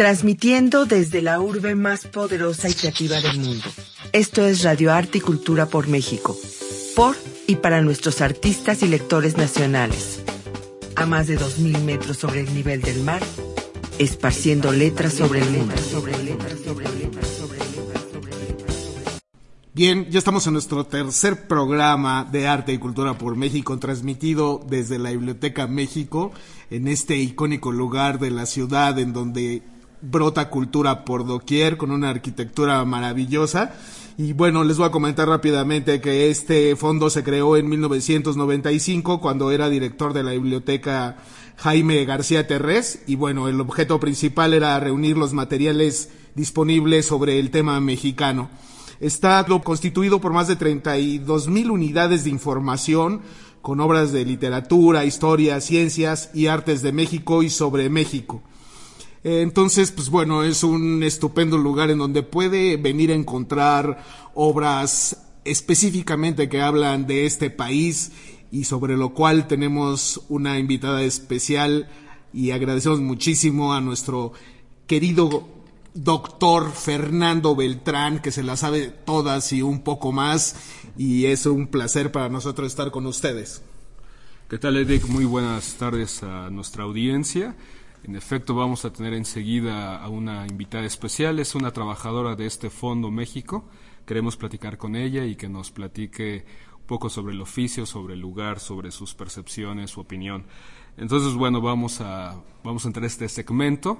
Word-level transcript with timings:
Transmitiendo 0.00 0.86
desde 0.86 1.20
la 1.20 1.42
urbe 1.42 1.74
más 1.74 2.06
poderosa 2.06 2.70
y 2.70 2.72
creativa 2.72 3.20
del 3.20 3.38
mundo. 3.38 3.66
Esto 4.12 4.46
es 4.46 4.62
Radio 4.62 4.94
Arte 4.94 5.18
y 5.18 5.20
Cultura 5.20 5.66
por 5.66 5.88
México. 5.88 6.34
Por 6.96 7.16
y 7.46 7.56
para 7.56 7.82
nuestros 7.82 8.22
artistas 8.22 8.82
y 8.82 8.88
lectores 8.88 9.36
nacionales. 9.36 10.22
A 10.96 11.04
más 11.04 11.26
de 11.26 11.38
2.000 11.38 11.82
metros 11.82 12.16
sobre 12.16 12.40
el 12.40 12.54
nivel 12.54 12.80
del 12.80 13.02
mar, 13.02 13.20
esparciendo 13.98 14.72
letras 14.72 15.12
sobre 15.12 15.40
el 15.40 15.50
mundo. 15.50 15.74
Bien, 19.74 20.10
ya 20.10 20.18
estamos 20.18 20.46
en 20.46 20.54
nuestro 20.54 20.86
tercer 20.86 21.46
programa 21.46 22.24
de 22.24 22.48
Arte 22.48 22.72
y 22.72 22.78
Cultura 22.78 23.18
por 23.18 23.36
México, 23.36 23.78
transmitido 23.78 24.64
desde 24.66 24.98
la 24.98 25.10
Biblioteca 25.10 25.66
México, 25.66 26.32
en 26.70 26.88
este 26.88 27.18
icónico 27.18 27.70
lugar 27.70 28.18
de 28.18 28.30
la 28.30 28.46
ciudad 28.46 28.98
en 28.98 29.12
donde 29.12 29.62
brota 30.02 30.48
cultura 30.48 31.04
por 31.04 31.26
doquier 31.26 31.76
con 31.76 31.90
una 31.90 32.10
arquitectura 32.10 32.84
maravillosa. 32.84 33.74
Y 34.16 34.32
bueno, 34.32 34.64
les 34.64 34.76
voy 34.76 34.86
a 34.86 34.90
comentar 34.90 35.28
rápidamente 35.28 36.00
que 36.00 36.30
este 36.30 36.76
fondo 36.76 37.08
se 37.10 37.24
creó 37.24 37.56
en 37.56 37.68
1995 37.68 39.20
cuando 39.20 39.50
era 39.50 39.70
director 39.70 40.12
de 40.12 40.22
la 40.22 40.32
biblioteca 40.32 41.16
Jaime 41.56 42.04
García 42.04 42.46
Terrés 42.46 43.02
y 43.06 43.16
bueno, 43.16 43.48
el 43.48 43.60
objeto 43.60 44.00
principal 44.00 44.54
era 44.54 44.78
reunir 44.80 45.16
los 45.16 45.32
materiales 45.32 46.10
disponibles 46.34 47.06
sobre 47.06 47.38
el 47.38 47.50
tema 47.50 47.80
mexicano. 47.80 48.50
Está 49.00 49.44
constituido 49.62 50.20
por 50.20 50.32
más 50.32 50.48
de 50.48 50.56
32 50.56 51.48
mil 51.48 51.70
unidades 51.70 52.24
de 52.24 52.30
información 52.30 53.22
con 53.62 53.80
obras 53.80 54.12
de 54.12 54.24
literatura, 54.24 55.04
historia, 55.04 55.60
ciencias 55.60 56.30
y 56.34 56.46
artes 56.46 56.82
de 56.82 56.92
México 56.92 57.42
y 57.42 57.50
sobre 57.50 57.88
México. 57.88 58.42
Entonces, 59.22 59.90
pues 59.90 60.08
bueno, 60.08 60.44
es 60.44 60.64
un 60.64 61.02
estupendo 61.02 61.58
lugar 61.58 61.90
en 61.90 61.98
donde 61.98 62.22
puede 62.22 62.76
venir 62.76 63.10
a 63.10 63.14
encontrar 63.14 64.02
obras 64.34 65.26
específicamente 65.44 66.48
que 66.48 66.62
hablan 66.62 67.06
de 67.06 67.26
este 67.26 67.50
país 67.50 68.12
y 68.50 68.64
sobre 68.64 68.96
lo 68.96 69.12
cual 69.12 69.46
tenemos 69.46 70.22
una 70.28 70.58
invitada 70.58 71.02
especial 71.02 71.88
y 72.32 72.52
agradecemos 72.52 73.00
muchísimo 73.00 73.74
a 73.74 73.80
nuestro 73.80 74.32
querido 74.86 75.48
doctor 75.94 76.72
Fernando 76.72 77.54
Beltrán, 77.54 78.20
que 78.20 78.30
se 78.30 78.42
la 78.42 78.56
sabe 78.56 78.88
todas 78.88 79.52
y 79.52 79.62
un 79.62 79.82
poco 79.82 80.12
más, 80.12 80.56
y 80.96 81.26
es 81.26 81.46
un 81.46 81.66
placer 81.66 82.12
para 82.12 82.28
nosotros 82.28 82.68
estar 82.68 82.90
con 82.90 83.06
ustedes. 83.06 83.62
¿Qué 84.48 84.58
tal, 84.58 84.76
Edek? 84.76 85.06
Muy 85.06 85.24
buenas 85.24 85.74
tardes 85.74 86.22
a 86.22 86.50
nuestra 86.50 86.84
audiencia. 86.84 87.54
En 88.02 88.16
efecto, 88.16 88.54
vamos 88.54 88.84
a 88.86 88.92
tener 88.92 89.12
enseguida 89.12 90.02
a 90.02 90.08
una 90.08 90.46
invitada 90.46 90.84
especial, 90.84 91.38
es 91.38 91.54
una 91.54 91.70
trabajadora 91.70 92.34
de 92.34 92.46
este 92.46 92.70
Fondo 92.70 93.10
México. 93.10 93.68
Queremos 94.06 94.38
platicar 94.38 94.78
con 94.78 94.96
ella 94.96 95.26
y 95.26 95.36
que 95.36 95.50
nos 95.50 95.70
platique 95.70 96.46
un 96.80 96.86
poco 96.86 97.10
sobre 97.10 97.34
el 97.34 97.42
oficio, 97.42 97.84
sobre 97.84 98.14
el 98.14 98.20
lugar, 98.20 98.58
sobre 98.58 98.90
sus 98.90 99.14
percepciones, 99.14 99.90
su 99.90 100.00
opinión. 100.00 100.46
Entonces, 100.96 101.34
bueno, 101.34 101.60
vamos 101.60 102.00
a, 102.00 102.42
vamos 102.64 102.86
a 102.86 102.88
entrar 102.88 103.04
a 103.04 103.06
este 103.06 103.28
segmento 103.28 103.98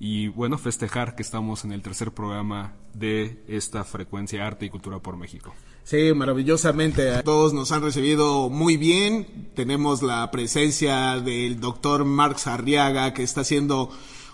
y, 0.00 0.28
bueno, 0.28 0.56
festejar 0.56 1.14
que 1.14 1.22
estamos 1.22 1.64
en 1.64 1.72
el 1.72 1.82
tercer 1.82 2.10
programa 2.12 2.72
de 2.94 3.44
esta 3.46 3.84
frecuencia 3.84 4.46
Arte 4.46 4.64
y 4.64 4.70
Cultura 4.70 4.98
por 4.98 5.18
México. 5.18 5.54
Sí, 5.84 6.14
maravillosamente. 6.14 7.22
Todos 7.22 7.52
nos 7.52 7.70
han 7.70 7.82
recibido 7.82 8.48
muy 8.48 8.78
bien. 8.78 9.50
Tenemos 9.54 10.02
la 10.02 10.30
presencia 10.30 11.20
del 11.20 11.60
doctor 11.60 12.06
Marx 12.06 12.46
Arriaga, 12.46 13.12
que 13.12 13.22
está 13.22 13.42
haciendo 13.42 13.90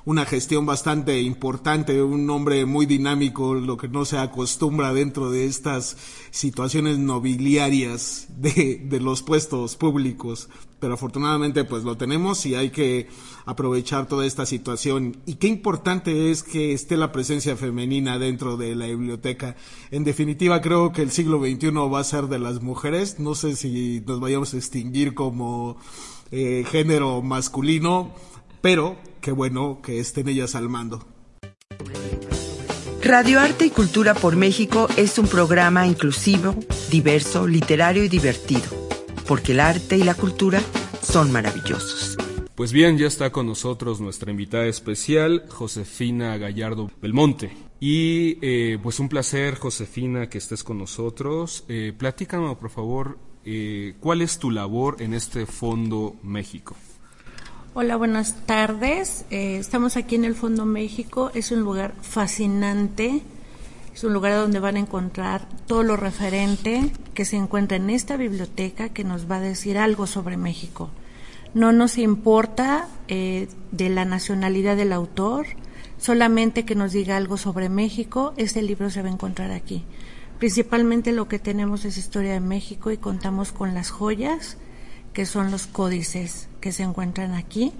una 0.06 0.24
gestión 0.24 0.66
bastante 0.66 1.20
importante, 1.20 2.00
un 2.00 2.30
hombre 2.30 2.64
muy 2.64 2.86
dinámico, 2.86 3.56
lo 3.56 3.76
que 3.76 3.88
no 3.88 4.04
se 4.04 4.18
acostumbra 4.18 4.94
dentro 4.94 5.32
de 5.32 5.46
estas 5.46 5.96
situaciones 6.30 6.98
nobiliarias 6.98 8.28
de, 8.38 8.80
de 8.84 9.00
los 9.00 9.22
puestos 9.22 9.74
públicos. 9.74 10.48
Pero 10.78 10.94
afortunadamente 10.94 11.64
pues 11.64 11.82
lo 11.82 11.96
tenemos 11.96 12.46
y 12.46 12.54
hay 12.54 12.70
que 12.70 13.08
aprovechar 13.46 14.06
toda 14.06 14.26
esta 14.26 14.46
situación. 14.46 15.16
Y 15.26 15.34
qué 15.34 15.48
importante 15.48 16.30
es 16.30 16.44
que 16.44 16.72
esté 16.72 16.96
la 16.96 17.10
presencia 17.10 17.56
femenina 17.56 18.16
dentro 18.20 18.56
de 18.56 18.76
la 18.76 18.86
biblioteca. 18.86 19.56
En 19.90 20.04
definitiva 20.04 20.60
creo 20.60 20.92
que 20.92 21.02
el 21.02 21.10
siglo 21.10 21.40
XXI 21.40 21.70
va 21.92 21.98
a 21.98 22.04
ser 22.04 22.28
de 22.28 22.38
las 22.38 22.62
mujeres. 22.62 23.18
No 23.18 23.34
sé 23.34 23.56
si 23.56 24.04
nos 24.06 24.20
vayamos 24.20 24.54
a 24.54 24.58
extinguir 24.58 25.14
como 25.14 25.78
eh, 26.30 26.64
género 26.70 27.22
masculino, 27.22 28.14
pero 28.60 28.96
qué 29.26 29.32
bueno 29.32 29.80
que 29.82 29.98
estén 29.98 30.28
ellas 30.28 30.54
al 30.54 30.68
mando. 30.68 31.04
Radio 33.02 33.40
Arte 33.40 33.66
y 33.66 33.70
Cultura 33.70 34.14
por 34.14 34.36
México 34.36 34.86
es 34.96 35.18
un 35.18 35.26
programa 35.26 35.84
inclusivo, 35.84 36.54
diverso, 36.92 37.48
literario 37.48 38.04
y 38.04 38.08
divertido, 38.08 38.70
porque 39.26 39.50
el 39.50 39.58
arte 39.58 39.96
y 39.96 40.04
la 40.04 40.14
cultura 40.14 40.60
son 41.02 41.32
maravillosos. 41.32 42.16
Pues 42.54 42.70
bien, 42.70 42.98
ya 42.98 43.08
está 43.08 43.32
con 43.32 43.48
nosotros 43.48 44.00
nuestra 44.00 44.30
invitada 44.30 44.66
especial, 44.66 45.42
Josefina 45.48 46.36
Gallardo 46.36 46.88
Belmonte. 47.02 47.50
Y 47.80 48.38
eh, 48.42 48.78
pues 48.80 49.00
un 49.00 49.08
placer, 49.08 49.56
Josefina, 49.56 50.28
que 50.28 50.38
estés 50.38 50.62
con 50.62 50.78
nosotros. 50.78 51.64
Eh, 51.66 51.92
platícanos, 51.98 52.58
por 52.58 52.70
favor, 52.70 53.18
eh, 53.44 53.96
¿cuál 53.98 54.22
es 54.22 54.38
tu 54.38 54.52
labor 54.52 55.02
en 55.02 55.14
este 55.14 55.46
Fondo 55.46 56.14
México? 56.22 56.76
Hola, 57.78 57.96
buenas 57.96 58.36
tardes. 58.46 59.26
Eh, 59.28 59.58
estamos 59.58 59.98
aquí 59.98 60.14
en 60.14 60.24
el 60.24 60.34
Fondo 60.34 60.64
México. 60.64 61.30
Es 61.34 61.52
un 61.52 61.60
lugar 61.60 61.92
fascinante. 62.00 63.20
Es 63.94 64.02
un 64.02 64.14
lugar 64.14 64.32
donde 64.32 64.60
van 64.60 64.76
a 64.76 64.80
encontrar 64.80 65.46
todo 65.66 65.82
lo 65.82 65.94
referente 65.94 66.90
que 67.12 67.26
se 67.26 67.36
encuentra 67.36 67.76
en 67.76 67.90
esta 67.90 68.16
biblioteca 68.16 68.88
que 68.88 69.04
nos 69.04 69.30
va 69.30 69.36
a 69.36 69.40
decir 69.40 69.76
algo 69.76 70.06
sobre 70.06 70.38
México. 70.38 70.88
No 71.52 71.70
nos 71.72 71.98
importa 71.98 72.88
eh, 73.08 73.46
de 73.72 73.90
la 73.90 74.06
nacionalidad 74.06 74.74
del 74.74 74.94
autor, 74.94 75.44
solamente 75.98 76.64
que 76.64 76.76
nos 76.76 76.92
diga 76.92 77.18
algo 77.18 77.36
sobre 77.36 77.68
México. 77.68 78.32
Este 78.38 78.62
libro 78.62 78.88
se 78.88 79.02
va 79.02 79.10
a 79.10 79.12
encontrar 79.12 79.50
aquí. 79.50 79.84
Principalmente 80.38 81.12
lo 81.12 81.28
que 81.28 81.38
tenemos 81.38 81.84
es 81.84 81.98
historia 81.98 82.32
de 82.32 82.40
México 82.40 82.90
y 82.90 82.96
contamos 82.96 83.52
con 83.52 83.74
las 83.74 83.90
joyas 83.90 84.56
que 85.12 85.26
son 85.26 85.50
los 85.50 85.66
códices 85.66 86.48
que 86.66 86.72
se 86.72 86.82
encuentran 86.82 87.32
aquí, 87.32 87.72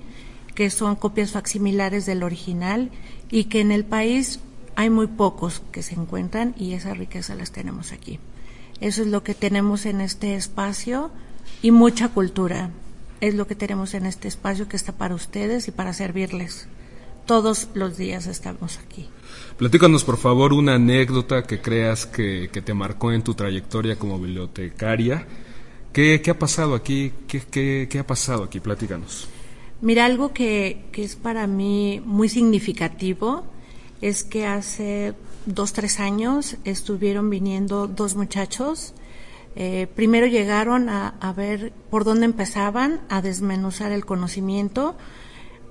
que 0.55 0.71
son 0.71 0.95
copias 0.95 1.33
facsimilares 1.33 2.07
del 2.07 2.23
original 2.23 2.93
y 3.33 3.47
que 3.47 3.61
en 3.61 3.73
el 3.73 3.85
país 3.85 4.39
hay 4.77 4.91
muy 4.91 5.09
pocos 5.09 5.61
que 5.73 5.83
se 5.83 5.97
encuentran 5.97 6.55
y 6.57 6.75
esa 6.75 6.95
riqueza 6.95 7.35
las 7.35 7.51
tenemos 7.51 7.91
aquí. 7.91 8.21
Eso 8.81 9.03
es 9.03 9.09
lo 9.09 9.25
que 9.25 9.35
tenemos 9.35 9.87
en 9.87 10.01
este 10.01 10.37
espacio 10.37 11.11
y 11.63 11.73
mucha 11.73 12.11
cultura. 12.11 12.71
Es 13.21 13.35
lo 13.35 13.49
que 13.49 13.57
tenemos 13.57 13.93
en 13.95 14.07
este 14.07 14.29
espacio 14.29 14.69
que 14.69 14.77
está 14.77 14.93
para 14.93 15.17
ustedes 15.17 15.67
y 15.67 15.73
para 15.73 15.93
servirles. 15.93 16.69
Todos 17.27 17.67
los 17.75 17.97
días 17.97 18.29
estamos 18.29 18.79
aquí. 18.79 19.09
Platícanos, 19.59 20.05
por 20.05 20.17
favor, 20.17 20.53
una 20.53 20.77
anécdota 20.77 21.43
que 21.43 21.61
creas 21.61 22.07
que, 22.07 22.51
que 22.53 22.63
te 22.63 22.73
marcó 22.73 23.11
en 23.11 23.23
tu 23.25 23.35
trayectoria 23.35 23.99
como 23.99 24.21
bibliotecaria 24.21 25.27
¿Qué, 25.97 26.21
ha 26.29 26.39
pasado 26.39 26.75
aquí? 26.75 27.11
¿Qué, 27.27 27.99
ha 27.99 28.07
pasado 28.07 28.45
aquí? 28.45 28.61
Platícanos. 28.61 29.29
Mira, 29.81 30.05
algo 30.05 30.35
que, 30.35 30.85
es 30.93 31.17
para 31.17 31.47
mí 31.47 32.03
muy 32.05 32.29
significativo 32.29 33.45
es 34.03 34.23
que 34.23 34.45
hace 34.45 35.15
dos, 35.47 35.73
tres 35.73 35.99
años 35.99 36.59
estuvieron 36.65 37.31
viniendo 37.31 37.87
dos 37.87 38.15
muchachos. 38.15 38.93
Eh, 39.55 39.87
primero 39.97 40.27
llegaron 40.27 40.91
a, 40.91 41.33
ver 41.35 41.73
por 41.89 42.05
dónde 42.05 42.27
empezaban 42.27 43.01
a 43.09 43.23
desmenuzar 43.23 43.91
el 43.91 44.05
conocimiento 44.05 44.99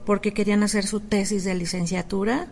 porque 0.08 0.34
querían 0.34 0.64
hacer 0.64 0.88
su 0.88 1.02
tesis 1.02 1.44
de 1.44 1.54
licenciatura 1.54 2.48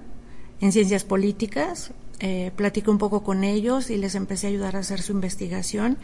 en 0.61 0.71
ciencias 0.71 1.05
políticas. 1.05 1.91
Eh, 2.19 2.51
un 2.85 2.99
poco 2.99 3.23
con 3.23 3.43
ellos 3.43 3.89
y 3.89 3.97
les 3.97 4.13
empecé 4.13 4.45
a 4.45 4.49
ayudar 4.51 4.75
a 4.75 4.79
hacer 4.79 5.01
su 5.01 5.13
investigación 5.13 5.97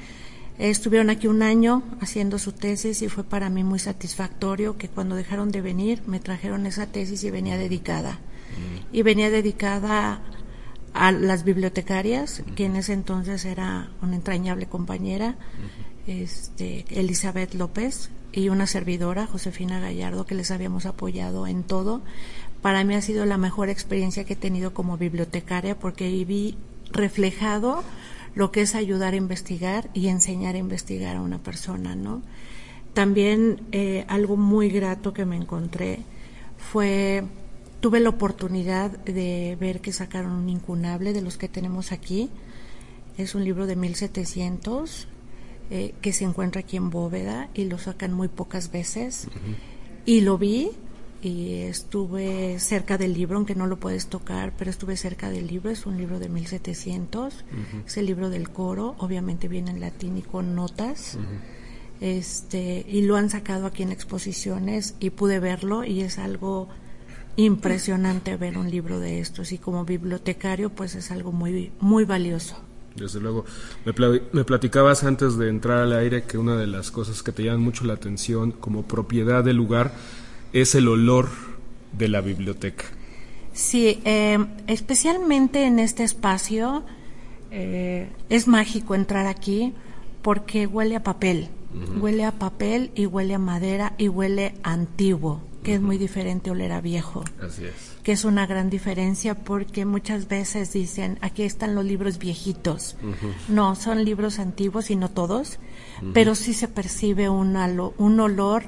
Estuvieron 0.60 1.10
aquí 1.10 1.28
un 1.28 1.42
año 1.42 1.84
haciendo 2.02 2.38
su 2.38 2.52
tesis 2.52 3.02
y 3.02 3.08
fue 3.08 3.24
para 3.24 3.50
mí 3.50 3.64
muy 3.64 3.80
satisfactorio 3.80 4.78
que 4.78 4.90
cuando 4.90 5.16
dejaron 5.16 5.52
de 5.52 5.62
venir 5.62 6.04
me 6.06 6.20
trajeron 6.20 6.66
esa 6.66 6.86
tesis 6.86 7.24
y 7.24 7.32
venía 7.32 7.58
dedicada. 7.58 8.14
Mm. 8.14 8.96
Y 8.96 9.02
venía 9.04 9.30
dedicada 9.30 10.22
a 10.94 11.12
las 11.14 11.46
bibliotecarias, 11.46 12.44
que 12.56 12.66
en 12.66 12.76
ese 12.76 12.92
entonces 12.92 13.46
era 13.46 13.90
una 14.02 14.16
entrañable 14.16 14.66
compañera, 14.66 15.38
este, 16.08 16.86
Elizabeth 16.90 17.54
López, 17.54 18.10
y 18.32 18.50
una 18.50 18.68
servidora, 18.68 19.28
Josefina 19.28 19.80
Gallardo, 19.80 20.26
que 20.26 20.36
les 20.36 20.52
habíamos 20.52 20.86
apoyado 20.86 21.48
en 21.48 21.64
todo. 21.64 22.02
Para 22.62 22.84
mí 22.84 22.96
ha 22.96 23.02
sido 23.02 23.26
la 23.26 23.38
mejor 23.38 23.70
experiencia 23.70 24.24
que 24.26 24.34
he 24.34 24.36
tenido 24.36 24.74
como 24.74 24.98
bibliotecaria 24.98 25.80
porque 25.80 26.10
vi 26.26 26.58
reflejado 26.92 27.84
lo 28.36 28.52
que 28.52 28.62
es 28.62 28.76
ayudar 28.76 29.14
a 29.14 29.18
investigar 29.18 29.90
y 29.94 30.08
enseñar 30.08 30.56
a 30.56 30.60
investigar 30.60 31.18
a 31.18 31.22
una 31.22 31.40
persona, 31.40 31.96
¿no? 31.96 32.22
También 32.94 33.62
eh, 33.72 34.06
algo 34.08 34.36
muy 34.38 34.70
grato 34.70 35.14
que 35.14 35.26
me 35.26 35.36
encontré 35.36 36.00
fue, 36.58 37.24
tuve 37.80 38.00
la 38.00 38.10
oportunidad 38.10 38.92
de 38.92 39.58
ver 39.60 39.82
que 39.82 39.94
sacaron 39.94 40.32
un 40.32 40.50
incunable 40.50 41.14
de 41.14 41.22
los 41.22 41.38
que 41.38 41.48
tenemos 41.48 41.92
aquí. 41.92 42.30
Es 43.18 43.36
un 43.36 43.44
libro 43.44 43.68
de 43.68 43.76
1700 43.76 45.08
eh, 45.72 45.94
que 46.02 46.14
se 46.14 46.26
encuentra 46.26 46.62
aquí 46.62 46.78
en 46.78 46.90
Bóveda 46.90 47.50
y 47.54 47.66
lo 47.66 47.78
sacan 47.78 48.14
muy 48.14 48.28
pocas 48.28 48.72
veces. 48.72 49.28
Y 50.06 50.22
lo 50.22 50.38
vi, 50.38 50.72
y 51.22 51.54
estuve 51.64 52.60
cerca 52.60 52.98
del 52.98 53.14
libro, 53.14 53.38
aunque 53.38 53.56
no 53.56 53.68
lo 53.68 53.78
puedes 53.78 54.08
tocar, 54.08 54.54
pero 54.58 54.72
estuve 54.72 54.96
cerca 54.96 55.30
del 55.30 55.48
libro, 55.48 55.70
es 55.70 55.86
un 55.86 55.98
libro 55.98 56.20
de 56.20 56.30
1700, 56.30 57.46
es 57.86 57.98
el 57.98 58.06
libro 58.06 58.30
del 58.30 58.50
coro, 58.50 58.96
obviamente 59.00 59.48
viene 59.48 59.72
en 59.72 59.82
latín 59.82 60.18
y 60.18 60.22
con 60.22 60.56
notas, 60.56 61.18
este, 62.00 62.86
y 62.88 63.02
lo 63.02 63.18
han 63.18 63.30
sacado 63.30 63.66
aquí 63.66 63.84
en 63.84 63.92
exposiciones 63.92 64.96
y 65.00 65.10
pude 65.10 65.40
verlo 65.40 65.84
y 65.84 66.02
es 66.02 66.18
algo 66.18 66.70
impresionante 67.36 68.38
ver 68.38 68.58
un 68.58 68.70
libro 68.70 69.00
de 69.00 69.20
estos. 69.20 69.52
Y 69.52 69.58
como 69.58 69.84
bibliotecario 69.84 70.70
pues 70.70 70.96
es 70.96 71.12
algo 71.12 71.32
muy, 71.34 71.72
muy 71.80 72.06
valioso. 72.06 72.56
Desde 72.96 73.20
luego, 73.20 73.46
me, 73.86 73.94
me 74.32 74.44
platicabas 74.44 75.04
antes 75.04 75.38
de 75.38 75.50
entrar 75.50 75.80
al 75.80 75.94
aire 75.94 76.24
que 76.24 76.38
una 76.38 76.56
de 76.56 76.68
las 76.68 76.92
cosas 76.92 77.22
que 77.24 77.32
te 77.32 77.44
llaman 77.44 77.62
mucho 77.62 77.86
la 77.86 77.94
atención 77.94 78.52
como 78.52 78.84
propiedad 78.84 79.44
del 79.44 79.58
lugar 79.58 79.94
es 80.54 80.76
el 80.76 80.88
olor 80.88 81.30
de 81.92 82.08
la 82.08 82.22
biblioteca. 82.22 82.86
Sí, 83.54 84.00
eh, 84.06 84.38
especialmente 84.68 85.66
en 85.66 85.80
este 85.80 86.04
espacio 86.04 86.84
eh, 87.52 88.10
es 88.30 88.48
mágico 88.48 88.96
entrar 88.96 89.28
aquí 89.28 89.74
porque 90.22 90.68
huele 90.68 90.96
a 90.96 91.04
papel, 91.04 91.50
huele 92.00 92.26
a 92.26 92.32
papel 92.32 92.92
y 92.96 93.06
huele 93.06 93.34
a 93.34 93.40
madera 93.40 93.94
y 93.98 94.08
huele 94.08 94.56
antiguo, 94.64 95.42
que 95.64 95.76
es 95.76 95.82
muy 95.82 95.98
diferente 95.98 96.52
oler 96.52 96.72
a 96.72 96.82
viejo. 96.82 97.24
Así 97.42 97.66
es. 97.66 97.74
Que 98.04 98.12
es 98.12 98.26
una 98.26 98.46
gran 98.46 98.70
diferencia 98.70 99.36
porque 99.36 99.86
muchas 99.86 100.28
veces 100.28 100.74
dicen, 100.74 101.18
aquí 101.22 101.44
están 101.44 101.76
los 101.76 101.86
libros 101.86 102.18
viejitos. 102.18 102.98
No, 103.48 103.76
son 103.76 104.04
libros 104.04 104.40
antiguos 104.40 104.90
y 104.90 104.96
no 104.96 105.10
todos, 105.10 105.60
pero 106.14 106.36
sí 106.36 106.54
se 106.54 106.68
percibe 106.68 107.30
un, 107.30 107.56
un 107.98 108.20
olor 108.20 108.64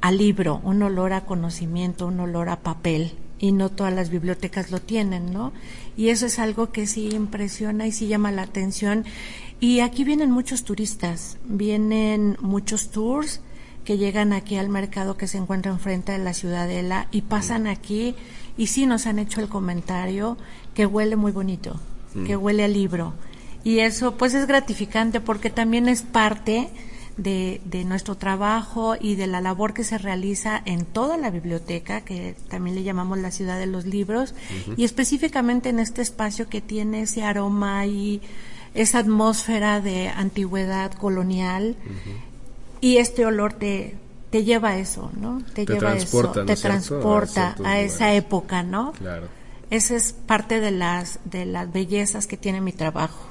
a 0.00 0.10
libro, 0.10 0.60
un 0.64 0.82
olor 0.82 1.12
a 1.12 1.24
conocimiento, 1.24 2.06
un 2.06 2.20
olor 2.20 2.48
a 2.48 2.60
papel, 2.60 3.14
y 3.38 3.52
no 3.52 3.70
todas 3.70 3.92
las 3.92 4.10
bibliotecas 4.10 4.70
lo 4.70 4.80
tienen, 4.80 5.32
¿no? 5.32 5.52
Y 5.96 6.08
eso 6.08 6.26
es 6.26 6.38
algo 6.38 6.70
que 6.70 6.86
sí 6.86 7.08
impresiona 7.10 7.86
y 7.86 7.92
sí 7.92 8.08
llama 8.08 8.32
la 8.32 8.42
atención. 8.42 9.04
Y 9.60 9.80
aquí 9.80 10.04
vienen 10.04 10.30
muchos 10.30 10.64
turistas, 10.64 11.38
vienen 11.44 12.36
muchos 12.40 12.90
tours 12.90 13.40
que 13.84 13.96
llegan 13.96 14.32
aquí 14.32 14.56
al 14.56 14.68
mercado 14.68 15.16
que 15.16 15.26
se 15.26 15.38
encuentra 15.38 15.72
enfrente 15.72 16.12
de 16.12 16.18
la 16.18 16.34
Ciudadela 16.34 17.08
y 17.10 17.22
pasan 17.22 17.66
aquí 17.66 18.14
y 18.56 18.66
sí 18.66 18.86
nos 18.86 19.06
han 19.06 19.18
hecho 19.18 19.40
el 19.40 19.48
comentario 19.48 20.36
que 20.74 20.84
huele 20.84 21.16
muy 21.16 21.32
bonito, 21.32 21.80
que 22.26 22.36
huele 22.36 22.64
a 22.64 22.68
libro. 22.68 23.14
Y 23.64 23.80
eso 23.80 24.16
pues 24.16 24.34
es 24.34 24.46
gratificante 24.46 25.20
porque 25.20 25.50
también 25.50 25.88
es 25.88 26.02
parte 26.02 26.68
de, 27.18 27.60
de, 27.64 27.84
nuestro 27.84 28.14
trabajo 28.16 28.96
y 28.98 29.16
de 29.16 29.26
la 29.26 29.40
labor 29.40 29.74
que 29.74 29.84
se 29.84 29.98
realiza 29.98 30.62
en 30.64 30.86
toda 30.86 31.18
la 31.18 31.30
biblioteca, 31.30 32.00
que 32.00 32.36
también 32.48 32.76
le 32.76 32.84
llamamos 32.84 33.18
la 33.18 33.30
ciudad 33.30 33.58
de 33.58 33.66
los 33.66 33.84
libros, 33.84 34.34
y 34.76 34.84
específicamente 34.84 35.68
en 35.68 35.80
este 35.80 36.00
espacio 36.00 36.48
que 36.48 36.60
tiene 36.60 37.02
ese 37.02 37.24
aroma 37.24 37.84
y 37.86 38.22
esa 38.74 39.00
atmósfera 39.00 39.80
de 39.80 40.08
antigüedad 40.08 40.92
colonial, 40.92 41.76
y 42.80 42.98
este 42.98 43.26
olor 43.26 43.52
te, 43.52 43.96
te 44.30 44.44
lleva 44.44 44.70
a 44.70 44.78
eso, 44.78 45.10
¿no? 45.20 45.42
Te, 45.54 45.66
lleva 45.66 45.90
a 45.90 45.96
eso, 45.96 46.30
te 46.30 46.56
transporta 46.56 47.56
a, 47.64 47.80
esa 47.80 48.14
época, 48.14 48.62
¿no? 48.62 48.92
Claro. 48.92 49.26
Esa 49.70 49.96
es 49.96 50.12
parte 50.12 50.60
de 50.60 50.70
las, 50.70 51.18
de 51.24 51.44
las 51.44 51.70
bellezas 51.70 52.26
que 52.26 52.36
tiene 52.36 52.60
mi 52.60 52.72
trabajo. 52.72 53.27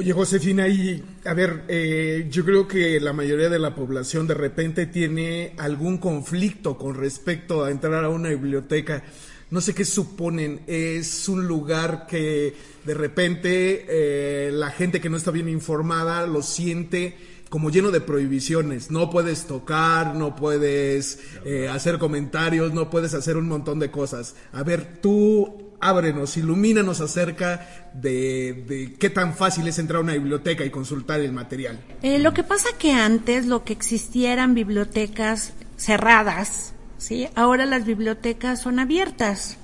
Oye, 0.00 0.12
Josefina, 0.12 0.68
y 0.68 1.02
a 1.24 1.34
ver, 1.34 1.64
eh, 1.66 2.28
yo 2.30 2.44
creo 2.44 2.68
que 2.68 3.00
la 3.00 3.12
mayoría 3.12 3.48
de 3.48 3.58
la 3.58 3.74
población 3.74 4.28
de 4.28 4.34
repente 4.34 4.86
tiene 4.86 5.54
algún 5.58 5.98
conflicto 5.98 6.78
con 6.78 6.94
respecto 6.94 7.64
a 7.64 7.72
entrar 7.72 8.04
a 8.04 8.08
una 8.08 8.28
biblioteca. 8.28 9.02
No 9.50 9.60
sé 9.60 9.74
qué 9.74 9.84
suponen. 9.84 10.60
Es 10.68 11.28
un 11.28 11.48
lugar 11.48 12.06
que 12.06 12.54
de 12.84 12.94
repente 12.94 13.86
eh, 13.88 14.52
la 14.52 14.70
gente 14.70 15.00
que 15.00 15.10
no 15.10 15.16
está 15.16 15.32
bien 15.32 15.48
informada 15.48 16.28
lo 16.28 16.42
siente 16.42 17.16
como 17.48 17.70
lleno 17.70 17.90
de 17.90 18.00
prohibiciones. 18.00 18.92
No 18.92 19.10
puedes 19.10 19.46
tocar, 19.46 20.14
no 20.14 20.36
puedes 20.36 21.18
eh, 21.44 21.66
hacer 21.66 21.98
comentarios, 21.98 22.72
no 22.72 22.88
puedes 22.88 23.14
hacer 23.14 23.36
un 23.36 23.48
montón 23.48 23.80
de 23.80 23.90
cosas. 23.90 24.36
A 24.52 24.62
ver, 24.62 25.00
tú 25.02 25.67
ábrenos, 25.80 26.36
ilumínanos 26.36 27.00
acerca 27.00 27.90
de, 27.94 28.96
qué 28.98 29.10
tan 29.10 29.34
fácil 29.34 29.68
es 29.68 29.78
entrar 29.78 29.98
a 29.98 30.02
una 30.02 30.14
biblioteca 30.14 30.64
y 30.64 30.70
consultar 30.70 31.20
el 31.20 31.32
material. 31.32 31.80
Eh, 32.02 32.18
lo 32.18 32.34
que 32.34 32.42
pasa 32.42 32.68
que 32.78 32.92
antes 32.92 33.46
lo 33.46 33.64
que 33.64 33.72
existía 33.72 34.32
eran 34.32 34.54
bibliotecas 34.54 35.52
cerradas, 35.76 36.72
¿sí? 36.98 37.28
Ahora 37.34 37.66
las 37.66 37.84
bibliotecas 37.84 38.60
son 38.60 38.78
abiertas. 38.78 39.56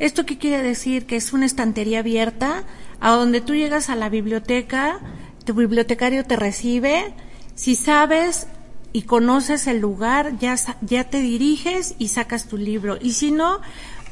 ¿Esto 0.00 0.26
qué 0.26 0.36
quiere 0.36 0.60
decir? 0.64 1.06
Que 1.06 1.14
es 1.14 1.32
una 1.32 1.46
estantería 1.46 2.00
abierta 2.00 2.64
a 2.98 3.12
donde 3.12 3.40
tú 3.40 3.54
llegas 3.54 3.88
a 3.88 3.94
la 3.94 4.08
biblioteca, 4.08 4.98
tu 5.44 5.54
bibliotecario 5.54 6.24
te 6.24 6.34
recibe, 6.34 7.14
si 7.54 7.76
sabes 7.76 8.48
y 8.92 9.02
conoces 9.02 9.68
el 9.68 9.78
lugar, 9.78 10.38
ya, 10.38 10.56
ya 10.80 11.04
te 11.04 11.20
diriges 11.20 11.94
y 11.98 12.08
sacas 12.08 12.48
tu 12.48 12.56
libro. 12.56 12.98
Y 13.00 13.12
si 13.12 13.30
no, 13.30 13.60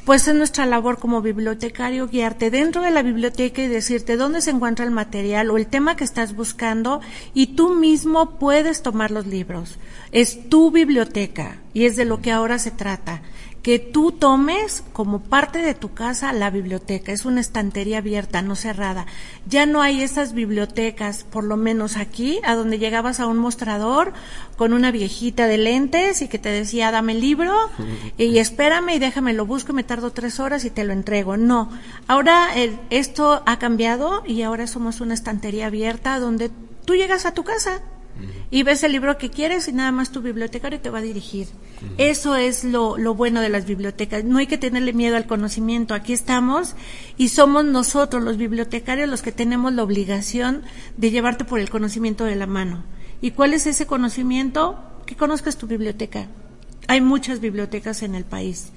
pues 0.05 0.27
es 0.27 0.35
nuestra 0.35 0.65
labor 0.65 0.99
como 0.99 1.21
bibliotecario 1.21 2.07
guiarte 2.07 2.51
dentro 2.51 2.81
de 2.81 2.91
la 2.91 3.03
biblioteca 3.03 3.61
y 3.61 3.67
decirte 3.67 4.17
dónde 4.17 4.41
se 4.41 4.51
encuentra 4.51 4.85
el 4.85 4.91
material 4.91 5.49
o 5.49 5.57
el 5.57 5.67
tema 5.67 5.95
que 5.95 6.03
estás 6.03 6.35
buscando 6.35 7.01
y 7.33 7.55
tú 7.55 7.75
mismo 7.75 8.37
puedes 8.37 8.81
tomar 8.81 9.11
los 9.11 9.27
libros. 9.27 9.77
Es 10.11 10.49
tu 10.49 10.71
biblioteca 10.71 11.57
y 11.73 11.85
es 11.85 11.95
de 11.95 12.05
lo 12.05 12.21
que 12.21 12.31
ahora 12.31 12.59
se 12.59 12.71
trata 12.71 13.21
que 13.63 13.79
tú 13.79 14.11
tomes 14.11 14.83
como 14.91 15.21
parte 15.21 15.59
de 15.59 15.73
tu 15.73 15.93
casa 15.93 16.33
la 16.33 16.49
biblioteca. 16.49 17.13
Es 17.13 17.23
una 17.23 17.39
estantería 17.39 17.99
abierta, 17.99 18.41
no 18.41 18.57
cerrada. 18.57 19.05
Ya 19.47 19.65
no 19.65 19.81
hay 19.81 20.03
esas 20.03 20.33
bibliotecas, 20.33 21.23
por 21.23 21.45
lo 21.45 21.55
menos 21.55 21.95
aquí, 21.95 22.41
a 22.43 22.55
donde 22.55 22.77
llegabas 22.77 23.21
a 23.21 23.25
un 23.25 23.37
mostrador 23.37 24.11
con 24.57 24.73
una 24.73 24.91
viejita 24.91 25.47
de 25.47 25.57
lentes 25.57 26.21
y 26.21 26.27
que 26.27 26.39
te 26.39 26.49
decía, 26.49 26.91
dame 26.91 27.13
el 27.13 27.21
libro 27.21 27.55
y 28.17 28.37
espérame 28.37 28.95
y 28.95 28.99
déjame, 28.99 29.31
lo 29.31 29.45
busco 29.45 29.71
y 29.71 29.75
me 29.75 29.85
tardo 29.85 30.11
tres 30.11 30.41
horas 30.41 30.65
y 30.65 30.69
te 30.69 30.83
lo 30.83 30.91
entrego. 30.91 31.37
No. 31.37 31.69
Ahora 32.07 32.49
esto 32.89 33.43
ha 33.45 33.59
cambiado 33.59 34.23
y 34.27 34.41
ahora 34.41 34.67
somos 34.67 34.99
una 34.99 35.13
estantería 35.13 35.67
abierta 35.67 36.19
donde 36.19 36.51
tú 36.83 36.95
llegas 36.95 37.25
a 37.25 37.33
tu 37.33 37.45
casa 37.45 37.81
y 38.51 38.63
ves 38.63 38.83
el 38.83 38.91
libro 38.91 39.17
que 39.17 39.29
quieres 39.29 39.67
y 39.67 39.73
nada 39.73 39.91
más 39.91 40.11
tu 40.11 40.21
bibliotecario 40.21 40.79
te 40.79 40.89
va 40.89 40.99
a 40.99 41.01
dirigir. 41.01 41.47
Eso 41.97 42.35
es 42.35 42.63
lo, 42.63 42.97
lo, 42.97 43.15
bueno 43.15 43.41
de 43.41 43.49
las 43.49 43.65
bibliotecas. 43.65 44.23
No 44.23 44.37
hay 44.37 44.47
que 44.47 44.57
tenerle 44.57 44.93
miedo 44.93 45.17
al 45.17 45.27
conocimiento. 45.27 45.93
Aquí 45.93 46.13
estamos 46.13 46.75
y 47.17 47.29
somos 47.29 47.65
nosotros, 47.65 48.23
los 48.23 48.37
bibliotecarios, 48.37 49.09
los 49.09 49.21
que 49.21 49.31
tenemos 49.31 49.73
la 49.73 49.83
obligación 49.83 50.63
de 50.97 51.11
llevarte 51.11 51.45
por 51.45 51.59
el 51.59 51.69
conocimiento 51.69 52.25
de 52.25 52.35
la 52.35 52.47
mano. 52.47 52.83
¿Y 53.21 53.31
cuál 53.31 53.53
es 53.53 53.67
ese 53.67 53.85
conocimiento? 53.85 54.79
Que 55.05 55.15
conozcas 55.15 55.57
tu 55.57 55.67
biblioteca. 55.67 56.27
Hay 56.87 57.01
muchas 57.01 57.39
bibliotecas 57.39 58.03
en 58.03 58.15
el 58.15 58.25
país 58.25 58.71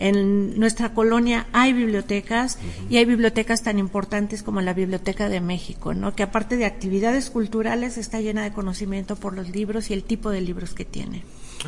en 0.00 0.58
nuestra 0.58 0.94
colonia 0.94 1.46
hay 1.52 1.72
bibliotecas 1.72 2.58
y 2.88 2.96
hay 2.96 3.04
bibliotecas 3.04 3.62
tan 3.62 3.78
importantes 3.78 4.42
como 4.42 4.60
la 4.62 4.72
Biblioteca 4.72 5.28
de 5.28 5.40
México, 5.40 5.94
¿no? 5.94 6.14
Que 6.14 6.22
aparte 6.22 6.56
de 6.56 6.64
actividades 6.64 7.30
culturales 7.30 7.98
está 7.98 8.20
llena 8.20 8.42
de 8.42 8.52
conocimiento 8.52 9.14
por 9.16 9.34
los 9.36 9.50
libros 9.50 9.90
y 9.90 9.94
el 9.94 10.02
tipo 10.02 10.30
de 10.30 10.40
libros 10.40 10.72
que 10.74 10.86
tiene. 10.86 11.22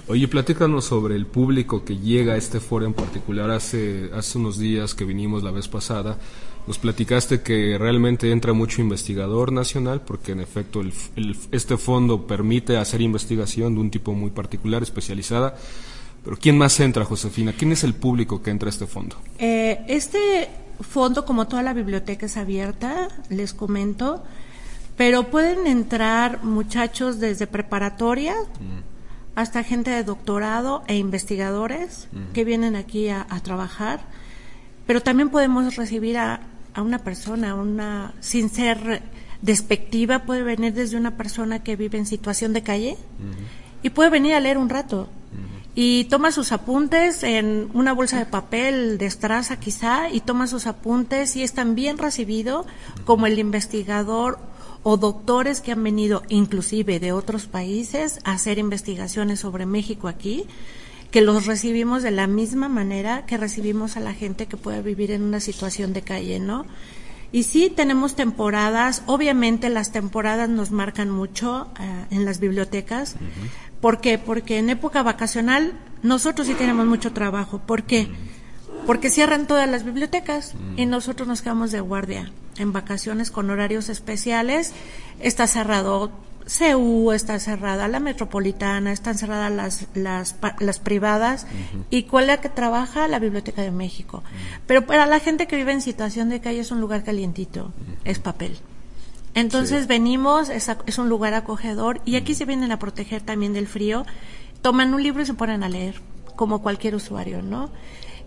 Oye, 0.08 0.26
platícanos 0.26 0.86
sobre 0.86 1.14
el 1.16 1.26
público 1.26 1.84
que 1.84 1.98
llega 1.98 2.32
a 2.32 2.36
este 2.38 2.60
foro 2.60 2.86
en 2.86 2.94
particular. 2.94 3.50
Hace, 3.50 4.10
hace 4.14 4.38
unos 4.38 4.58
días 4.58 4.94
que 4.94 5.04
vinimos 5.04 5.42
la 5.42 5.50
vez 5.50 5.68
pasada, 5.68 6.18
Nos 6.66 6.78
platicaste 6.78 7.42
que 7.42 7.76
realmente 7.76 8.30
entra 8.30 8.52
mucho 8.52 8.80
investigador 8.80 9.50
nacional 9.50 10.00
porque 10.00 10.30
en 10.30 10.38
efecto 10.38 10.80
este 11.50 11.76
fondo 11.76 12.24
permite 12.28 12.76
hacer 12.76 13.00
investigación 13.00 13.74
de 13.74 13.80
un 13.80 13.90
tipo 13.90 14.14
muy 14.14 14.30
particular, 14.30 14.80
especializada. 14.82 15.56
Pero 16.24 16.36
¿quién 16.36 16.56
más 16.56 16.78
entra, 16.80 17.04
Josefina? 17.04 17.52
¿Quién 17.52 17.72
es 17.72 17.82
el 17.84 17.94
público 17.94 18.42
que 18.42 18.50
entra 18.50 18.68
a 18.68 18.70
este 18.70 18.86
fondo? 18.86 19.16
Eh, 19.38 19.84
este 19.88 20.48
fondo, 20.80 21.24
como 21.24 21.48
toda 21.48 21.62
la 21.62 21.72
biblioteca 21.72 22.26
es 22.26 22.36
abierta, 22.36 23.08
les 23.28 23.54
comento, 23.54 24.22
pero 24.96 25.30
pueden 25.30 25.66
entrar 25.66 26.44
muchachos 26.44 27.18
desde 27.18 27.46
preparatoria 27.46 28.34
mm. 28.34 29.34
hasta 29.34 29.64
gente 29.64 29.90
de 29.90 30.04
doctorado 30.04 30.82
e 30.86 30.96
investigadores 30.96 32.08
que 32.34 32.44
vienen 32.44 32.76
aquí 32.76 33.08
a, 33.08 33.26
trabajar, 33.42 34.00
pero 34.86 35.00
también 35.00 35.30
podemos 35.30 35.76
recibir 35.76 36.18
a, 36.18 36.40
una 36.76 36.98
persona, 37.00 37.54
una 37.54 38.14
sin 38.20 38.48
ser 38.48 39.02
despectiva, 39.42 40.20
puede 40.20 40.42
venir 40.42 40.72
desde 40.72 40.96
una 40.96 41.16
persona 41.16 41.62
que 41.62 41.76
vive 41.76 41.98
en 41.98 42.06
situación 42.06 42.52
de 42.52 42.62
calle 42.62 42.96
y 43.82 43.90
puede 43.90 44.08
venir 44.08 44.34
a 44.34 44.40
leer 44.40 44.56
un 44.56 44.68
rato 44.68 45.08
y 45.74 46.04
toma 46.04 46.32
sus 46.32 46.52
apuntes 46.52 47.22
en 47.22 47.70
una 47.72 47.94
bolsa 47.94 48.18
de 48.18 48.26
papel 48.26 48.98
de 48.98 49.10
quizá 49.60 50.10
y 50.10 50.20
toma 50.20 50.46
sus 50.46 50.66
apuntes 50.66 51.34
y 51.36 51.42
es 51.42 51.54
tan 51.54 51.74
bien 51.74 51.98
recibido 51.98 52.66
como 53.04 53.26
el 53.26 53.38
investigador 53.38 54.38
o 54.82 54.96
doctores 54.96 55.60
que 55.60 55.72
han 55.72 55.82
venido 55.82 56.22
inclusive 56.28 57.00
de 57.00 57.12
otros 57.12 57.46
países 57.46 58.18
a 58.24 58.32
hacer 58.32 58.58
investigaciones 58.58 59.40
sobre 59.40 59.64
México 59.64 60.08
aquí, 60.08 60.44
que 61.10 61.20
los 61.20 61.46
recibimos 61.46 62.02
de 62.02 62.10
la 62.10 62.26
misma 62.26 62.68
manera 62.68 63.24
que 63.24 63.36
recibimos 63.36 63.96
a 63.96 64.00
la 64.00 64.12
gente 64.12 64.46
que 64.46 64.56
puede 64.56 64.82
vivir 64.82 65.10
en 65.10 65.22
una 65.22 65.40
situación 65.40 65.92
de 65.92 66.02
calle, 66.02 66.38
¿no? 66.38 66.66
Y 67.32 67.44
sí 67.44 67.72
tenemos 67.74 68.14
temporadas, 68.14 69.02
obviamente 69.06 69.70
las 69.70 69.90
temporadas 69.90 70.48
nos 70.48 70.70
marcan 70.70 71.10
mucho 71.10 71.68
eh, 71.80 72.06
en 72.10 72.24
las 72.26 72.40
bibliotecas, 72.40 73.16
¿Por 73.82 74.00
qué? 74.00 74.16
Porque 74.16 74.58
en 74.58 74.70
época 74.70 75.02
vacacional 75.02 75.72
nosotros 76.04 76.46
sí 76.46 76.54
tenemos 76.54 76.86
mucho 76.86 77.12
trabajo. 77.12 77.58
¿Por 77.58 77.82
qué? 77.82 78.08
Porque 78.86 79.10
cierran 79.10 79.48
todas 79.48 79.68
las 79.68 79.84
bibliotecas 79.84 80.54
y 80.76 80.86
nosotros 80.86 81.26
nos 81.26 81.42
quedamos 81.42 81.72
de 81.72 81.80
guardia 81.80 82.30
en 82.58 82.72
vacaciones 82.72 83.32
con 83.32 83.50
horarios 83.50 83.88
especiales. 83.88 84.72
Está 85.18 85.48
cerrado 85.48 86.12
CEU, 86.46 87.12
está 87.12 87.38
cerrada 87.38 87.88
la 87.88 88.00
metropolitana, 88.00 88.92
están 88.92 89.16
cerradas 89.16 89.52
las, 89.52 89.86
las, 89.94 90.36
las 90.58 90.78
privadas. 90.78 91.46
¿Y 91.90 92.04
cuál 92.04 92.24
es 92.24 92.28
la 92.28 92.40
que 92.40 92.48
trabaja? 92.48 93.08
La 93.08 93.18
Biblioteca 93.18 93.62
de 93.62 93.70
México. 93.70 94.22
Pero 94.66 94.86
para 94.86 95.06
la 95.06 95.20
gente 95.20 95.46
que 95.46 95.56
vive 95.56 95.72
en 95.72 95.80
situación 95.80 96.28
de 96.28 96.40
calle 96.40 96.60
es 96.60 96.70
un 96.70 96.80
lugar 96.80 97.04
calientito, 97.04 97.72
es 98.04 98.18
papel. 98.18 98.58
Entonces 99.34 99.86
venimos, 99.86 100.50
es, 100.50 100.70
es, 100.86 100.98
un 100.98 101.08
lugar 101.08 101.32
acogedor 101.34 102.02
y 102.04 102.16
aquí 102.16 102.34
se 102.34 102.44
vienen 102.44 102.70
a 102.70 102.78
proteger 102.78 103.22
también 103.22 103.54
del 103.54 103.66
frío. 103.66 104.04
Toman 104.60 104.92
un 104.92 105.02
libro 105.02 105.22
y 105.22 105.26
se 105.26 105.34
ponen 105.34 105.62
a 105.62 105.68
leer, 105.68 106.00
como 106.36 106.60
cualquier 106.62 106.94
usuario, 106.94 107.40
¿no? 107.40 107.70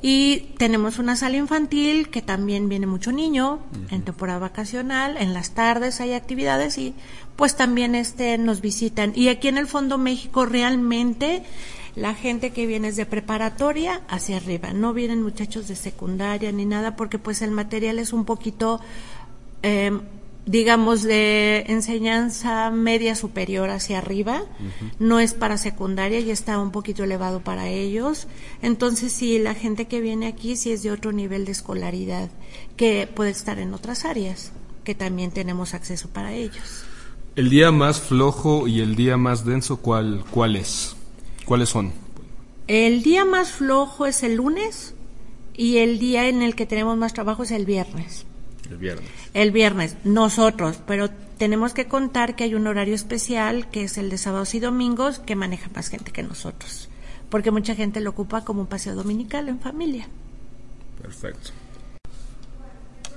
Y 0.07 0.51
tenemos 0.59 0.99
una 0.99 1.15
sala 1.15 1.37
infantil 1.37 2.09
que 2.09 2.21
también 2.21 2.69
viene 2.69 2.85
mucho 2.85 3.11
niño 3.11 3.57
en 3.89 4.03
temporada 4.03 4.37
vacacional, 4.37 5.17
en 5.17 5.33
las 5.33 5.55
tardes 5.55 5.99
hay 5.99 6.13
actividades 6.13 6.77
y 6.77 6.93
pues 7.35 7.55
también 7.55 7.95
este 7.95 8.37
nos 8.37 8.61
visitan. 8.61 9.13
Y 9.15 9.29
aquí 9.29 9.47
en 9.47 9.57
el 9.57 9.65
Fondo 9.65 9.97
México 9.97 10.45
realmente 10.45 11.41
la 11.95 12.13
gente 12.13 12.51
que 12.51 12.67
viene 12.67 12.89
es 12.89 12.97
de 12.97 13.07
preparatoria 13.07 14.03
hacia 14.07 14.37
arriba, 14.37 14.73
no 14.73 14.93
vienen 14.93 15.23
muchachos 15.23 15.67
de 15.67 15.75
secundaria 15.75 16.51
ni 16.51 16.65
nada 16.65 16.95
porque 16.95 17.17
pues 17.17 17.41
el 17.41 17.49
material 17.49 17.97
es 17.97 18.13
un 18.13 18.25
poquito 18.25 18.81
eh, 19.63 19.91
digamos, 20.45 21.01
de 21.01 21.65
enseñanza 21.67 22.69
media 22.69 23.15
superior 23.15 23.69
hacia 23.69 23.97
arriba, 23.97 24.43
no 24.99 25.19
es 25.19 25.33
para 25.33 25.57
secundaria, 25.57 26.19
y 26.19 26.29
está 26.29 26.59
un 26.59 26.71
poquito 26.71 27.03
elevado 27.03 27.41
para 27.41 27.67
ellos. 27.69 28.27
Entonces, 28.61 29.11
sí, 29.11 29.39
la 29.39 29.55
gente 29.55 29.85
que 29.85 30.01
viene 30.01 30.27
aquí 30.27 30.55
sí 30.55 30.71
es 30.71 30.83
de 30.83 30.91
otro 30.91 31.11
nivel 31.11 31.45
de 31.45 31.51
escolaridad, 31.51 32.29
que 32.77 33.07
puede 33.07 33.31
estar 33.31 33.57
en 33.57 33.73
otras 33.73 34.05
áreas, 34.05 34.51
que 34.83 34.93
también 34.93 35.31
tenemos 35.31 35.73
acceso 35.73 36.09
para 36.09 36.33
ellos. 36.33 36.83
El 37.35 37.49
día 37.49 37.71
más 37.71 37.99
flojo 37.99 38.67
y 38.67 38.81
el 38.81 38.95
día 38.95 39.17
más 39.17 39.45
denso, 39.45 39.77
¿cuál, 39.77 40.23
cuál 40.29 40.55
es? 40.55 40.95
¿Cuáles 41.45 41.69
son? 41.69 41.91
El 42.67 43.03
día 43.03 43.25
más 43.25 43.51
flojo 43.51 44.05
es 44.05 44.23
el 44.23 44.35
lunes 44.35 44.93
y 45.55 45.77
el 45.77 45.99
día 45.99 46.27
en 46.27 46.41
el 46.41 46.55
que 46.55 46.65
tenemos 46.65 46.97
más 46.97 47.13
trabajo 47.13 47.43
es 47.43 47.51
el 47.51 47.65
viernes. 47.65 48.25
El 48.69 48.77
viernes. 48.77 49.09
El 49.33 49.51
viernes, 49.51 49.97
nosotros, 50.03 50.79
pero 50.87 51.09
tenemos 51.37 51.73
que 51.73 51.87
contar 51.87 52.35
que 52.35 52.45
hay 52.45 52.55
un 52.55 52.67
horario 52.67 52.95
especial, 52.95 53.69
que 53.69 53.83
es 53.83 53.97
el 53.97 54.09
de 54.09 54.17
sábados 54.17 54.55
y 54.55 54.59
domingos, 54.59 55.19
que 55.19 55.35
maneja 55.35 55.69
más 55.75 55.89
gente 55.89 56.11
que 56.11 56.23
nosotros, 56.23 56.89
porque 57.29 57.51
mucha 57.51 57.75
gente 57.75 58.01
lo 58.01 58.11
ocupa 58.11 58.43
como 58.43 58.61
un 58.61 58.67
paseo 58.67 58.95
dominical 58.95 59.49
en 59.49 59.59
familia. 59.59 60.07
Perfecto. 61.01 61.51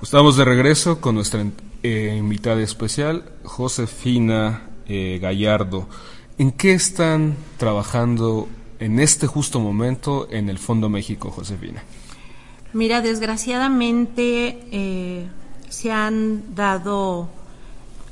Estamos 0.01 0.37
de 0.37 0.45
regreso 0.45 1.01
con 1.01 1.15
nuestra 1.15 1.45
eh, 1.83 2.15
invitada 2.17 2.61
especial, 2.61 3.25
Josefina 3.43 4.69
eh, 4.87 5.19
Gallardo. 5.21 5.87
¿En 6.37 6.51
qué 6.51 6.73
están 6.73 7.35
trabajando 7.57 8.47
en 8.79 8.99
este 8.99 9.27
justo 9.27 9.59
momento 9.59 10.27
en 10.31 10.49
el 10.49 10.57
Fondo 10.57 10.87
México, 10.87 11.31
Josefina? 11.31 11.83
Mira, 12.71 13.01
desgraciadamente 13.01 14.59
eh, 14.71 15.27
se 15.69 15.91
han 15.91 16.55
dado 16.55 17.29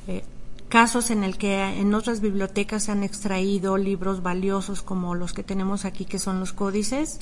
eh, 0.08 0.24
casos 0.70 1.10
en 1.10 1.24
el 1.24 1.38
que 1.38 1.62
en 1.64 1.94
otras 1.94 2.22
bibliotecas 2.22 2.84
se 2.84 2.92
han 2.92 3.04
extraído 3.04 3.78
libros 3.78 4.24
valiosos 4.24 4.82
como 4.82 5.16
los 5.16 5.34
que 5.34 5.44
tenemos 5.44 5.86
aquí, 5.86 6.06
que 6.06 6.20
son 6.20 6.40
los 6.40 6.54
códices, 6.54 7.20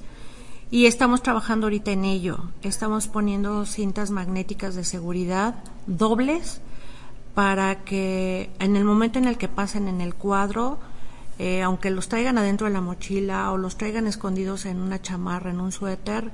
y 0.71 0.87
estamos 0.87 1.21
trabajando 1.21 1.67
ahorita 1.67 1.91
en 1.91 2.05
ello. 2.05 2.39
Estamos 2.63 3.07
poniendo 3.07 3.65
cintas 3.65 4.11
magnéticas 4.11 4.75
de 4.75 4.83
seguridad 4.83 5.55
dobles 5.87 6.61
para 7.33 7.83
que 7.83 8.49
en 8.59 8.75
el 8.75 8.83
momento 8.83 9.19
en 9.19 9.25
el 9.25 9.37
que 9.37 9.47
pasen 9.47 9.87
en 9.87 10.01
el 10.01 10.15
cuadro, 10.15 10.79
eh, 11.37 11.61
aunque 11.61 11.91
los 11.91 12.07
traigan 12.07 12.37
adentro 12.37 12.67
de 12.67 12.73
la 12.73 12.81
mochila 12.81 13.51
o 13.51 13.57
los 13.57 13.77
traigan 13.77 14.07
escondidos 14.07 14.65
en 14.65 14.81
una 14.81 15.01
chamarra, 15.01 15.51
en 15.51 15.59
un 15.59 15.71
suéter, 15.71 16.31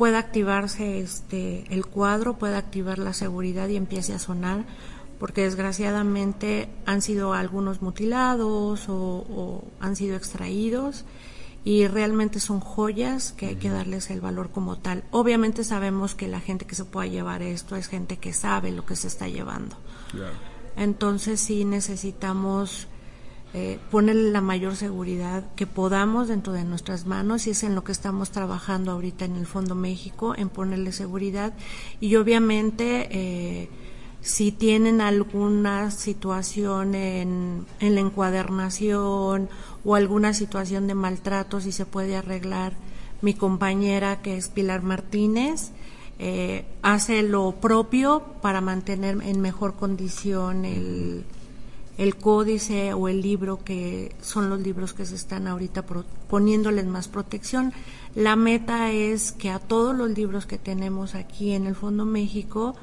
pueda 0.00 0.18
activarse 0.18 1.00
este 1.00 1.66
el 1.68 1.84
cuadro, 1.84 2.38
pueda 2.38 2.56
activar 2.56 2.98
la 2.98 3.12
seguridad 3.12 3.68
y 3.68 3.76
empiece 3.76 4.14
a 4.14 4.18
sonar, 4.18 4.64
porque 5.18 5.42
desgraciadamente 5.42 6.70
han 6.86 7.02
sido 7.02 7.34
algunos 7.34 7.82
mutilados 7.82 8.86
o, 8.88 9.62
han 9.78 9.96
sido 9.96 10.16
extraídos 10.16 11.04
y 11.64 11.86
realmente 11.86 12.40
son 12.40 12.60
joyas 12.60 13.32
que 13.32 13.48
hay 13.48 13.56
que 13.56 13.68
darles 13.68 14.08
el 14.08 14.22
valor 14.22 14.48
como 14.48 14.78
tal. 14.78 15.04
Obviamente 15.10 15.64
sabemos 15.64 16.14
que 16.14 16.28
la 16.28 16.40
gente 16.40 16.64
que 16.64 16.76
se 16.76 16.86
pueda 16.86 17.06
llevar 17.06 17.42
esto 17.42 17.76
es 17.76 17.86
gente 17.86 18.16
que 18.16 18.32
sabe 18.32 18.72
lo 18.72 18.86
que 18.86 18.96
se 18.96 19.06
está 19.06 19.28
llevando. 19.28 19.76
Entonces 20.76 21.42
sí 21.42 21.66
necesitamos 21.66 22.88
eh, 23.52 23.78
ponerle 23.90 24.30
la 24.30 24.40
mayor 24.40 24.76
seguridad 24.76 25.44
que 25.56 25.66
podamos 25.66 26.28
dentro 26.28 26.52
de 26.52 26.64
nuestras 26.64 27.06
manos 27.06 27.46
y 27.46 27.50
es 27.50 27.64
en 27.64 27.74
lo 27.74 27.82
que 27.82 27.92
estamos 27.92 28.30
trabajando 28.30 28.92
ahorita 28.92 29.24
en 29.24 29.36
el 29.36 29.46
Fondo 29.46 29.74
México, 29.74 30.34
en 30.36 30.48
ponerle 30.48 30.92
seguridad. 30.92 31.52
Y 32.00 32.16
obviamente 32.16 33.08
eh, 33.10 33.68
si 34.20 34.52
tienen 34.52 35.00
alguna 35.00 35.90
situación 35.90 36.94
en, 36.94 37.66
en, 37.80 37.94
la 37.94 38.00
encuadernación 38.00 39.48
o 39.84 39.94
alguna 39.94 40.32
situación 40.32 40.86
de 40.86 40.94
maltrato, 40.94 41.60
si 41.60 41.72
se 41.72 41.86
puede 41.86 42.16
arreglar, 42.16 42.74
mi 43.22 43.34
compañera 43.34 44.22
que 44.22 44.36
es 44.36 44.48
Pilar 44.48 44.82
Martínez, 44.82 45.72
eh, 46.18 46.66
hace 46.82 47.22
lo 47.22 47.52
propio 47.52 48.22
para 48.42 48.60
mantener 48.60 49.18
en 49.22 49.40
mejor 49.40 49.74
condición 49.74 50.66
el 50.66 51.24
el 52.00 52.16
códice 52.16 52.94
o 52.94 53.08
el 53.08 53.20
libro 53.20 53.62
que 53.62 54.16
son 54.22 54.48
los 54.48 54.58
libros 54.60 54.94
que 54.94 55.04
se 55.04 55.14
están 55.14 55.46
ahorita 55.46 55.84
poniéndoles 56.30 56.86
más 56.86 57.08
protección. 57.08 57.74
La 58.14 58.36
meta 58.36 58.90
es 58.90 59.32
que 59.32 59.50
a 59.50 59.58
todos 59.58 59.94
los 59.94 60.08
libros 60.08 60.46
que 60.46 60.56
tenemos 60.56 61.14
aquí 61.14 61.52
en 61.52 61.66
el 61.66 61.74
Fondo 61.74 62.06
México 62.06 62.74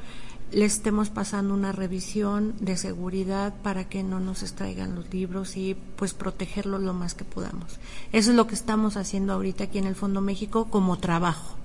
les 0.52 0.74
estemos 0.74 1.10
pasando 1.10 1.56
una 1.56 1.72
revisión 1.72 2.54
de 2.60 2.78
seguridad 2.78 3.56
para 3.64 3.90
que 3.90 4.04
no 4.04 4.20
nos 4.20 4.44
extraigan 4.44 4.94
los 4.94 5.12
libros 5.12 5.58
y 5.58 5.76
pues 5.96 6.14
protegerlos 6.14 6.84
lo 6.84 6.94
más 6.94 7.16
que 7.16 7.26
podamos. 7.26 7.80
Eso 8.12 8.30
es 8.30 8.38
lo 8.38 8.46
que 8.46 8.54
estamos 8.54 8.98
haciendo 8.98 9.34
ahorita 9.34 9.64
aquí 9.64 9.80
en 9.80 9.88
el 9.88 9.96
Fondo 9.96 10.22
México 10.22 10.68
como 10.70 11.00
trabajo, 11.00 11.56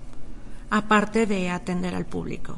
aparte 0.70 1.26
de 1.26 1.50
atender 1.50 1.94
al 1.94 2.06
público 2.06 2.56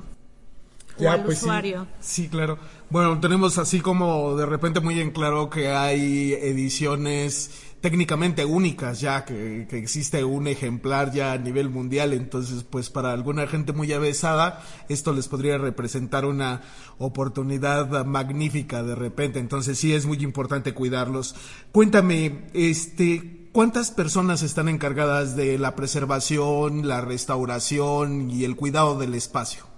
o 0.99 1.09
al 1.09 1.25
pues 1.25 1.43
usuario. 1.43 1.87
sí, 2.01 2.29
claro. 2.29 2.59
Bueno, 2.91 3.19
tenemos 3.21 3.59
así 3.59 3.81
como 3.81 4.37
de 4.37 4.47
repente 4.47 4.81
muy 4.81 5.01
en 5.01 5.11
claro 5.11 5.51
que 5.51 5.69
hay 5.69 6.33
ediciones 6.35 7.51
técnicamente 7.85 8.47
únicas 8.47 9.01
ya, 9.01 9.27
que, 9.27 9.67
que, 9.69 9.77
existe 9.77 10.25
un 10.25 10.47
ejemplar 10.47 11.13
ya 11.13 11.33
a 11.33 11.39
nivel 11.39 11.69
mundial, 11.69 12.15
entonces 12.15 12.65
pues 12.65 12.89
para 12.89 13.13
alguna 13.13 13.47
gente 13.47 13.75
muy 13.75 13.93
avesada 13.93 14.63
esto 14.89 15.13
les 15.13 15.29
podría 15.29 15.59
representar 15.59 16.25
una 16.25 16.63
oportunidad 16.97 18.07
magnífica 18.07 18.83
de 18.83 18.95
repente, 18.95 19.39
entonces 19.39 19.79
sí 19.79 19.93
es 19.93 20.07
muy 20.07 20.17
importante 20.23 20.73
cuidarlos. 20.73 21.35
Cuéntame, 21.73 22.47
este, 22.55 23.51
¿cuántas 23.53 23.91
personas 23.91 24.43
están 24.43 24.71
encargadas 24.71 25.37
de 25.37 25.59
la 25.59 25.77
preservación, 25.77 26.89
la 26.89 27.03
restauración 27.03 28.31
y 28.31 28.45
el 28.45 28.57
cuidado 28.57 28.99
del 28.99 29.15
espacio? 29.15 29.74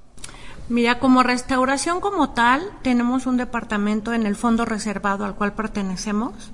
Mira, 0.68 0.98
como 0.98 1.22
restauración 1.22 2.00
como 2.00 2.30
tal, 2.30 2.70
tenemos 2.82 3.26
un 3.26 3.36
departamento 3.36 4.12
en 4.12 4.26
el 4.26 4.34
fondo 4.34 4.64
reservado 4.64 5.24
al 5.24 5.36
cual 5.36 5.52
pertenecemos 5.54 6.52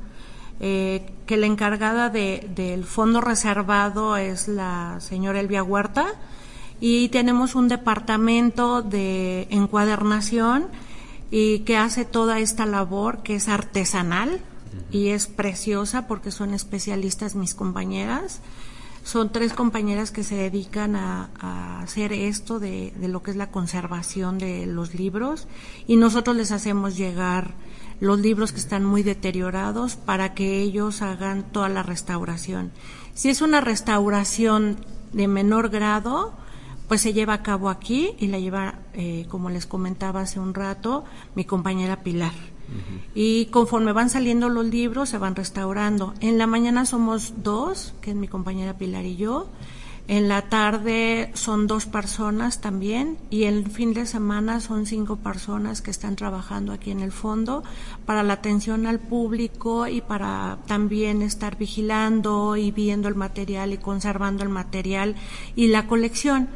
eh, 0.60 1.10
que 1.26 1.38
la 1.38 1.46
encargada 1.46 2.10
de, 2.10 2.48
del 2.54 2.84
fondo 2.84 3.22
reservado 3.22 4.16
es 4.16 4.48
la 4.48 4.98
señora 5.00 5.40
Elvia 5.40 5.62
Huerta 5.62 6.06
y 6.78 7.08
tenemos 7.08 7.54
un 7.54 7.68
departamento 7.68 8.82
de 8.82 9.48
encuadernación 9.50 10.66
y 11.30 11.60
que 11.60 11.78
hace 11.78 12.04
toda 12.04 12.38
esta 12.38 12.66
labor 12.66 13.22
que 13.22 13.36
es 13.36 13.48
artesanal 13.48 14.40
y 14.90 15.08
es 15.08 15.26
preciosa 15.26 16.06
porque 16.06 16.30
son 16.30 16.52
especialistas 16.52 17.34
mis 17.34 17.54
compañeras. 17.54 18.40
Son 19.04 19.32
tres 19.32 19.52
compañeras 19.52 20.10
que 20.10 20.22
se 20.22 20.36
dedican 20.36 20.96
a, 20.96 21.80
hacer 21.82 22.12
esto 22.12 22.60
de, 22.60 22.92
de, 22.96 23.08
lo 23.08 23.22
que 23.22 23.32
es 23.32 23.36
la 23.36 23.50
conservación 23.50 24.38
de 24.38 24.66
los 24.66 24.94
libros 24.94 25.48
y 25.88 25.96
nosotros 25.96 26.36
les 26.36 26.52
hacemos 26.52 26.96
llegar 26.96 27.54
los 27.98 28.20
libros 28.20 28.52
que 28.52 28.60
están 28.60 28.84
muy 28.84 29.02
deteriorados 29.02 29.96
para 29.96 30.34
que 30.34 30.60
ellos 30.60 31.02
hagan 31.02 31.42
toda 31.42 31.68
la 31.68 31.82
restauración. 31.82 32.70
Si 33.14 33.28
es 33.28 33.42
una 33.42 33.60
restauración 33.60 34.76
de 35.12 35.28
menor 35.28 35.68
grado, 35.68 36.32
pues 36.88 37.00
se 37.00 37.12
lleva 37.12 37.34
a 37.34 37.42
cabo 37.42 37.70
aquí 37.70 38.14
y 38.18 38.26
la 38.26 38.38
lleva, 38.38 38.80
eh, 38.94 39.26
como 39.28 39.50
les 39.50 39.66
comentaba 39.66 40.20
hace 40.20 40.40
un 40.40 40.54
rato, 40.54 41.04
mi 41.34 41.44
compañera 41.44 42.02
Pilar. 42.02 42.51
Y 43.14 43.46
conforme 43.46 43.92
van 43.92 44.10
saliendo 44.10 44.48
los 44.48 44.66
libros, 44.66 45.08
se 45.08 45.18
van 45.18 45.36
restaurando. 45.36 46.14
En 46.20 46.38
la 46.38 46.46
mañana 46.46 46.86
somos 46.86 47.34
dos, 47.42 47.94
que 48.00 48.10
es 48.10 48.16
mi 48.16 48.28
compañera 48.28 48.78
Pilar 48.78 49.04
y 49.04 49.16
yo. 49.16 49.48
En 50.08 50.28
la 50.28 50.42
tarde 50.42 51.30
son 51.34 51.68
dos 51.68 51.86
personas 51.86 52.60
también 52.60 53.18
y 53.30 53.44
el 53.44 53.70
fin 53.70 53.94
de 53.94 54.04
semana 54.04 54.58
son 54.60 54.84
cinco 54.84 55.16
personas 55.16 55.80
que 55.80 55.92
están 55.92 56.16
trabajando 56.16 56.72
aquí 56.72 56.90
en 56.90 57.00
el 57.00 57.12
fondo 57.12 57.62
para 58.04 58.24
la 58.24 58.32
atención 58.32 58.86
al 58.86 58.98
público 58.98 59.86
y 59.86 60.00
para 60.00 60.58
también 60.66 61.22
estar 61.22 61.56
vigilando 61.56 62.56
y 62.56 62.72
viendo 62.72 63.06
el 63.06 63.14
material 63.14 63.72
y 63.72 63.78
conservando 63.78 64.42
el 64.42 64.48
material 64.48 65.14
y 65.54 65.68
la 65.68 65.86
colección. 65.86 66.48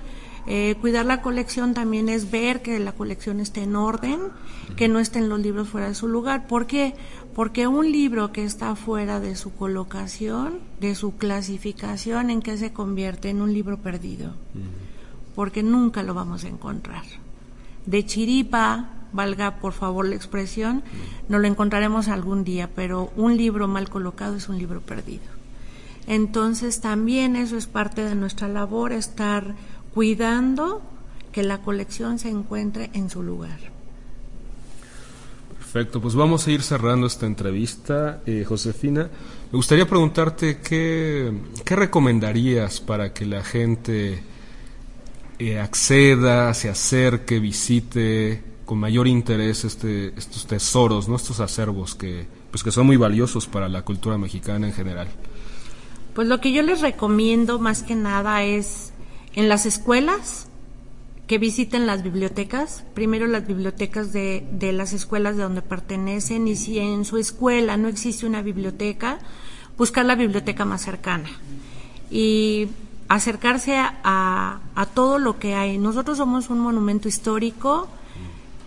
Eh, 0.47 0.77
cuidar 0.81 1.07
la 1.07 1.23
colección 1.23 1.75
también 1.75 2.09
es 2.09 2.31
ver 2.31 2.63
que 2.63 2.79
la 2.79 2.93
colección 2.93 3.41
esté 3.41 3.65
en 3.65 3.75
orden, 3.75 4.21
que 4.77 4.89
no 4.89 5.01
estén 5.01 5.29
los 5.29 5.41
libros 5.41 5.69
fuera 5.69 5.89
de 5.89 5.95
su 5.95 6.07
lugar. 6.07 6.47
¿Por 6.47 6.67
qué? 6.67 6.95
Porque 7.35 7.67
un 7.67 7.91
libro 7.91 8.33
que 8.33 8.45
está 8.45 8.77
fuera 8.77 9.19
de 9.19 9.35
su 9.35 9.53
colocación, 9.55 10.61
de 10.81 10.95
su 10.95 11.17
clasificación, 11.17 12.31
¿en 12.31 12.43
qué 12.43 12.57
se 12.57 12.73
convierte? 12.73 13.29
En 13.29 13.43
un 13.43 13.53
libro 13.53 13.79
perdido. 13.79 14.35
Porque 15.35 15.63
nunca 15.63 16.03
lo 16.03 16.15
vamos 16.15 16.45
a 16.45 16.49
encontrar. 16.49 17.03
De 17.85 18.07
chiripa, 18.07 18.91
valga 19.13 19.57
por 19.57 19.73
favor 19.73 20.07
la 20.09 20.15
expresión, 20.15 20.83
no 21.29 21.39
lo 21.39 21.49
encontraremos 21.49 22.09
algún 22.09 22.45
día, 22.45 22.71
pero 22.75 23.11
un 23.17 23.37
libro 23.37 23.67
mal 23.67 23.89
colocado 23.89 24.37
es 24.37 24.49
un 24.49 24.59
libro 24.59 24.81
perdido. 24.81 25.25
Entonces 26.07 26.81
también 26.81 27.35
eso 27.35 27.57
es 27.57 27.67
parte 27.67 28.05
de 28.05 28.15
nuestra 28.15 28.47
labor, 28.47 28.93
estar 28.93 29.55
cuidando 29.97 30.83
que 31.33 31.43
la 31.43 31.63
colección 31.63 32.19
se 32.19 32.29
encuentre 32.29 32.91
en 32.93 33.09
su 33.09 33.23
lugar. 33.23 33.59
Perfecto, 35.57 36.03
pues 36.03 36.15
vamos 36.15 36.47
a 36.47 36.51
ir 36.51 36.61
cerrando 36.61 37.07
esta 37.07 37.25
entrevista. 37.25 38.21
Eh, 38.27 38.45
Josefina, 38.47 39.09
me 39.51 39.57
gustaría 39.57 39.89
preguntarte 39.89 40.59
qué, 40.59 41.33
qué 41.65 41.77
recomendarías 41.77 42.79
para 42.83 43.15
que 43.15 43.25
la 43.25 43.43
gente 43.43 44.23
eh, 45.39 45.59
acceda, 45.59 46.53
se 46.53 46.69
acerque, 46.69 47.41
visite 47.41 48.43
con 48.67 48.77
mayor 48.77 49.09
interés 49.09 49.65
este, 49.65 50.09
estos 50.09 50.47
tesoros, 50.47 51.09
¿no? 51.09 51.17
estos 51.17 51.41
acervos 51.41 51.95
que, 51.95 52.27
pues 52.51 52.63
que 52.63 52.71
son 52.71 52.85
muy 52.85 52.99
valiosos 52.99 53.47
para 53.47 53.67
la 53.71 53.81
cultura 53.81 54.19
mexicana 54.19 54.67
en 54.67 54.75
general. 54.75 55.09
Pues 56.15 56.29
lo 56.29 56.39
que 56.39 56.53
yo 56.53 56.61
les 56.61 56.83
recomiendo 56.83 57.59
más 57.59 57.83
que 57.83 57.95
nada 57.95 58.45
es 58.45 58.93
en 59.37 59.49
las 59.49 59.67
escuelas, 59.67 60.49
que 61.27 61.39
visiten 61.39 61.87
las 61.87 62.03
bibliotecas, 62.03 62.85
primero 62.95 63.27
las 63.27 63.47
bibliotecas 63.47 64.13
de, 64.13 64.47
de, 64.53 64.73
las 64.73 64.93
escuelas 64.93 65.37
de 65.37 65.43
donde 65.43 65.63
pertenecen 65.63 66.47
y 66.47 66.57
si 66.57 66.79
en 66.79 67.05
su 67.05 67.17
escuela 67.17 67.77
no 67.77 67.89
existe 67.89 68.27
una 68.27 68.43
biblioteca, 68.43 69.19
buscar 69.77 70.05
la 70.07 70.15
biblioteca 70.15 70.65
más 70.65 70.83
cercana 70.83 71.29
y 72.11 72.69
acercarse 73.09 73.77
a, 73.77 74.61
a 74.75 74.87
todo 74.87 75.19
lo 75.19 75.39
que 75.39 75.55
hay. 75.55 75.79
Nosotros 75.79 76.19
somos 76.19 76.49
un 76.49 76.61
monumento 76.61 77.09
histórico, 77.09 77.89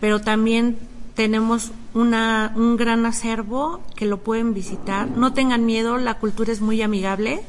pero 0.01 0.19
también 0.19 0.77
tenemos 1.15 1.71
una, 1.93 2.53
un 2.55 2.75
gran 2.75 3.05
acervo 3.05 3.81
que 3.95 4.05
lo 4.05 4.17
pueden 4.17 4.53
visitar. 4.53 5.09
No 5.09 5.33
tengan 5.33 5.65
miedo, 5.65 5.97
la 5.97 6.15
cultura 6.15 6.51
es 6.51 6.59
muy 6.59 6.81
amigable, 6.81 7.41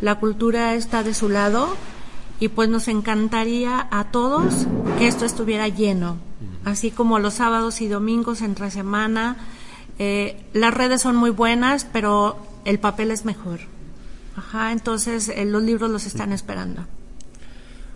la 0.00 0.16
cultura 0.16 0.74
está 0.74 1.02
de 1.02 1.14
su 1.14 1.30
lado 1.30 1.70
y 2.40 2.48
pues 2.48 2.68
nos 2.68 2.88
encantaría 2.88 3.86
a 3.90 4.10
todos 4.10 4.66
que 4.98 5.06
esto 5.06 5.24
estuviera 5.24 5.68
lleno, 5.68 6.16
así 6.64 6.90
como 6.90 7.18
los 7.18 7.34
sábados 7.34 7.80
y 7.80 7.88
domingos 7.88 8.42
entre 8.42 8.70
semana. 8.70 9.36
Eh, 9.98 10.44
las 10.52 10.74
redes 10.74 11.02
son 11.02 11.16
muy 11.16 11.30
buenas, 11.30 11.86
pero 11.90 12.36
el 12.64 12.78
papel 12.78 13.10
es 13.10 13.24
mejor. 13.24 13.60
Ajá, 14.36 14.72
entonces 14.72 15.30
eh, 15.30 15.46
los 15.46 15.62
libros 15.62 15.90
los 15.90 16.04
están 16.04 16.32
esperando. 16.32 16.82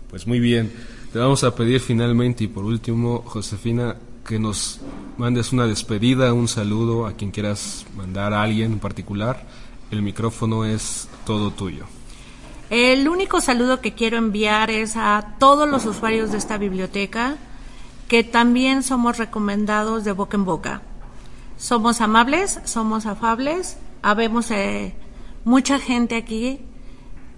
Pues 0.09 0.25
muy 0.25 0.39
bien. 0.39 0.71
Te 1.13 1.19
vamos 1.19 1.43
a 1.43 1.53
pedir 1.53 1.79
finalmente 1.79 2.45
y 2.45 2.47
por 2.47 2.63
último, 2.63 3.21
Josefina, 3.25 3.97
que 4.25 4.39
nos 4.39 4.79
mandes 5.17 5.51
una 5.51 5.67
despedida, 5.67 6.33
un 6.33 6.47
saludo 6.47 7.05
a 7.05 7.13
quien 7.13 7.31
quieras 7.31 7.85
mandar 7.95 8.33
a 8.33 8.41
alguien 8.41 8.73
en 8.73 8.79
particular. 8.79 9.45
El 9.91 10.01
micrófono 10.01 10.65
es 10.65 11.07
todo 11.25 11.51
tuyo. 11.51 11.85
El 12.71 13.09
único 13.09 13.41
saludo 13.41 13.81
que 13.81 13.95
quiero 13.95 14.15
enviar 14.15 14.71
es 14.71 14.95
a 14.95 15.35
todos 15.39 15.67
los 15.67 15.85
usuarios 15.85 16.31
de 16.31 16.37
esta 16.37 16.57
biblioteca, 16.57 17.35
que 18.07 18.23
también 18.23 18.81
somos 18.81 19.17
recomendados 19.17 20.05
de 20.05 20.13
boca 20.13 20.37
en 20.37 20.45
boca. 20.45 20.81
Somos 21.57 21.99
amables, 21.99 22.61
somos 22.63 23.05
afables, 23.05 23.75
habemos 24.01 24.51
eh, 24.51 24.95
mucha 25.43 25.79
gente 25.79 26.15
aquí 26.15 26.61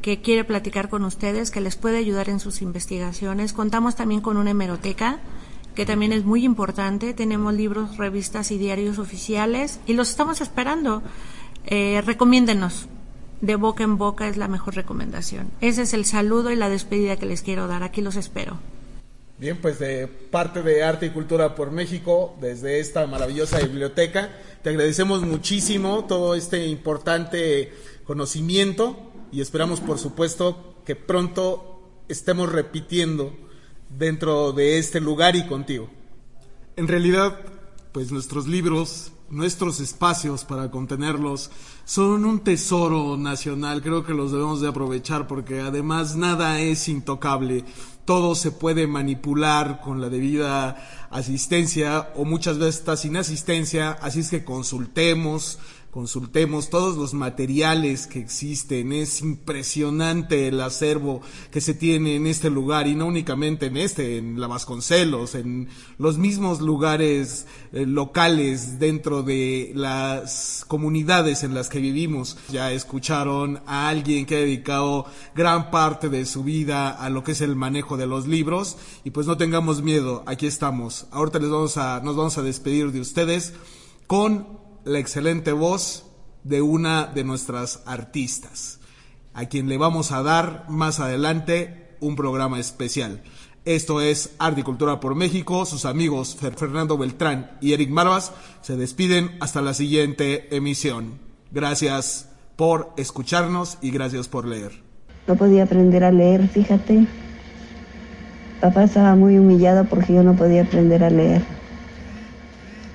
que 0.04 0.22
quiere 0.22 0.44
platicar 0.44 0.88
con 0.88 1.04
ustedes, 1.04 1.50
que 1.50 1.62
les 1.62 1.78
puede 1.78 1.98
ayudar 1.98 2.30
en 2.30 2.40
sus 2.40 2.62
investigaciones. 2.62 3.54
Contamos 3.54 3.96
también 3.96 4.22
con 4.22 4.38
una 4.38 4.52
hemeroteca, 4.52 5.18
que 5.74 5.88
también 5.88 6.12
es 6.14 6.26
muy 6.26 6.46
importante. 6.46 7.16
Tenemos 7.16 7.56
libros, 7.56 7.98
revistas 7.98 8.52
y 8.52 8.60
diarios 8.60 9.00
oficiales 9.00 9.80
y 9.88 9.94
los 9.94 10.12
estamos 10.12 10.42
esperando. 10.42 11.02
Eh, 11.66 12.04
recomiéndenos 12.06 12.88
de 13.44 13.58
boca 13.58 13.84
en 13.84 13.98
boca 13.98 14.30
es 14.30 14.38
la 14.38 14.48
mejor 14.48 14.74
recomendación. 14.74 15.52
Ese 15.60 15.82
es 15.82 15.94
el 15.94 16.06
saludo 16.06 16.50
y 16.50 16.56
la 16.56 16.70
despedida 16.70 17.18
que 17.18 17.26
les 17.26 17.42
quiero 17.42 17.68
dar. 17.68 17.84
Aquí 17.84 18.00
los 18.00 18.16
espero. 18.16 18.58
Bien, 19.38 19.58
pues 19.62 19.80
de 19.80 20.08
parte 20.08 20.64
de 20.64 20.82
Arte 20.82 21.08
y 21.08 21.10
Cultura 21.10 21.54
por 21.54 21.70
México, 21.70 22.38
desde 22.40 22.80
esta 22.80 23.06
maravillosa 23.06 23.60
biblioteca, 23.60 24.30
te 24.62 24.70
agradecemos 24.70 25.24
muchísimo 25.24 26.06
todo 26.06 26.36
este 26.36 26.68
importante 26.68 27.74
conocimiento 28.06 29.12
y 29.34 29.42
esperamos, 29.42 29.82
por 29.82 30.00
supuesto, 30.00 30.76
que 30.86 30.96
pronto 30.96 31.82
estemos 32.08 32.50
repitiendo 32.50 33.36
dentro 33.90 34.54
de 34.54 34.78
este 34.78 35.02
lugar 35.02 35.36
y 35.36 35.46
contigo. 35.48 35.90
En 36.78 36.88
realidad, 36.88 37.42
pues 37.92 38.10
nuestros 38.10 38.48
libros, 38.48 39.12
nuestros 39.34 39.80
espacios 39.80 40.46
para 40.46 40.72
contenerlos, 40.72 41.52
son 41.86 42.26
un 42.26 42.40
tesoro 42.40 43.18
nacional, 43.18 43.82
creo 43.82 44.06
que 44.06 44.14
los 44.14 44.32
debemos 44.32 44.62
de 44.62 44.70
aprovechar 44.70 45.28
porque 45.28 45.60
además 45.62 46.16
nada 46.16 46.60
es 46.62 46.88
intocable, 46.88 47.66
todo 48.06 48.36
se 48.36 48.52
puede 48.52 48.88
manipular 48.88 49.82
con 49.82 50.02
la 50.02 50.10
debida 50.10 51.08
asistencia 51.10 52.12
o 52.16 52.26
muchas 52.26 52.58
veces 52.58 52.80
está 52.80 52.98
sin 52.98 53.18
asistencia, 53.18 53.92
así 53.92 54.22
es 54.22 54.30
que 54.30 54.44
consultemos, 54.44 55.60
consultemos 55.94 56.72
todos 56.72 56.98
los 56.98 57.14
materiales 57.14 58.08
que 58.08 58.18
existen. 58.18 58.92
Es 58.92 59.22
impresionante 59.22 60.48
el 60.48 60.60
acervo 60.60 61.22
que 61.52 61.62
se 61.62 61.76
tiene 61.76 62.16
en 62.16 62.26
este 62.26 62.50
lugar 62.50 62.88
y 62.88 62.96
no 62.96 63.06
únicamente 63.06 63.68
en 63.68 63.78
este, 63.78 64.18
en 64.18 64.42
la 64.42 64.48
Vasconcelos, 64.48 65.36
en 65.36 65.70
los 66.00 66.18
mismos 66.18 66.62
lugares 66.62 67.46
eh, 67.74 67.86
locales 67.86 68.80
dentro 68.80 69.22
de 69.22 69.72
las 69.76 70.66
comunidades 70.68 71.44
en 71.44 71.54
las 71.54 71.70
que 71.70 71.78
vivimos. 71.78 72.40
Ya 72.50 72.72
escucharon 72.72 73.62
a 73.68 73.88
alguien 73.88 74.26
que 74.26 74.38
ha 74.38 74.40
dedicado 74.40 75.06
gran 75.36 75.70
parte 75.70 76.10
de 76.10 76.26
su 76.26 76.44
vida 76.44 76.90
a 76.90 77.12
lo 77.12 77.24
que 77.24 77.34
es 77.34 77.42
el 77.42 77.56
manejo 77.56 77.98
de 77.98 78.08
los 78.08 78.26
libros 78.26 78.78
y 79.04 79.12
pues 79.12 79.28
no 79.28 79.38
tengamos 79.38 79.84
miedo, 79.84 80.24
aquí 80.26 80.48
estamos. 80.48 81.06
Ahorita 81.12 81.38
les 81.38 81.52
vamos 81.52 81.78
a, 81.78 82.02
nos 82.04 82.16
vamos 82.16 82.36
a 82.40 82.42
despedir 82.42 82.92
de 82.92 83.00
ustedes 83.00 83.54
con 84.08 84.63
la 84.86 85.00
excelente 85.00 85.52
voz 85.52 86.06
de 86.44 86.62
una 86.62 87.06
de 87.06 87.24
nuestras 87.24 87.82
artistas, 87.86 88.80
a 89.34 89.46
quien 89.46 89.70
le 89.70 89.78
vamos 89.78 90.12
a 90.12 90.24
dar 90.24 90.66
más 90.68 91.00
adelante 91.00 91.96
un 92.00 92.16
programa 92.16 92.60
especial. 92.60 93.22
Esto 93.66 94.02
es 94.02 94.36
Arte 94.40 94.60
y 94.60 94.64
Cultura 94.64 95.00
por 95.00 95.16
México. 95.16 95.66
Sus 95.66 95.86
amigos 95.86 96.36
Fernando 96.36 96.98
Beltrán 96.98 97.52
y 97.62 97.72
Eric 97.72 97.90
Marvas 97.90 98.34
se 98.62 98.76
despiden 98.76 99.38
hasta 99.40 99.62
la 99.62 99.74
siguiente 99.74 100.54
emisión. 100.56 101.20
Gracias 101.52 102.28
por 102.58 102.92
escucharnos 102.98 103.78
y 103.82 103.92
gracias 103.92 104.28
por 104.28 104.46
leer. 104.46 104.84
No 105.28 105.36
podía 105.36 105.64
aprender 105.64 106.04
a 106.04 106.12
leer, 106.12 106.50
fíjate. 106.50 107.08
Papá 108.60 108.84
estaba 108.84 109.16
muy 109.16 109.38
humillado 109.38 109.86
porque 109.86 110.14
yo 110.14 110.24
no 110.24 110.36
podía 110.36 110.64
aprender 110.64 111.02
a 111.06 111.10
leer. 111.10 111.42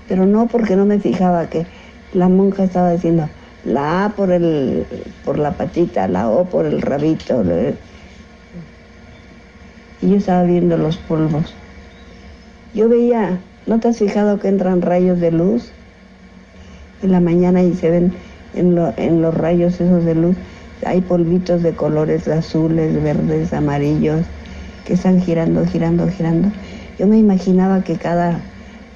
Pero 0.06 0.26
no 0.26 0.48
porque 0.48 0.76
no 0.76 0.84
me 0.84 1.00
fijaba 1.00 1.48
que 1.48 1.66
la 2.12 2.28
monja 2.28 2.64
estaba 2.64 2.92
diciendo 2.92 3.28
la 3.64 4.06
A 4.06 4.08
por, 4.10 4.30
el, 4.30 4.86
por 5.24 5.38
la 5.38 5.52
patita, 5.52 6.08
la 6.08 6.28
O 6.30 6.44
por 6.44 6.66
el 6.66 6.80
rabito. 6.80 7.42
Y 10.00 10.10
yo 10.10 10.16
estaba 10.16 10.44
viendo 10.44 10.76
los 10.76 10.96
polvos. 10.96 11.54
Yo 12.74 12.88
veía, 12.88 13.40
¿no 13.66 13.80
te 13.80 13.88
has 13.88 13.98
fijado 13.98 14.38
que 14.38 14.48
entran 14.48 14.82
rayos 14.82 15.20
de 15.20 15.32
luz 15.32 15.70
en 17.02 17.12
la 17.12 17.20
mañana 17.20 17.62
y 17.62 17.74
se 17.74 17.90
ven 17.90 18.12
en, 18.54 18.78
en 18.96 19.22
los 19.22 19.34
rayos 19.34 19.80
esos 19.80 20.04
de 20.04 20.14
luz? 20.14 20.36
Hay 20.86 21.00
polvitos 21.00 21.62
de 21.62 21.72
colores 21.72 22.28
azules, 22.28 23.02
verdes, 23.02 23.52
amarillos, 23.52 24.24
que 24.84 24.94
están 24.94 25.20
girando, 25.20 25.66
girando, 25.66 26.08
girando. 26.08 26.50
Yo 26.98 27.06
me 27.06 27.18
imaginaba 27.18 27.82
que 27.82 27.96
cada 27.96 28.40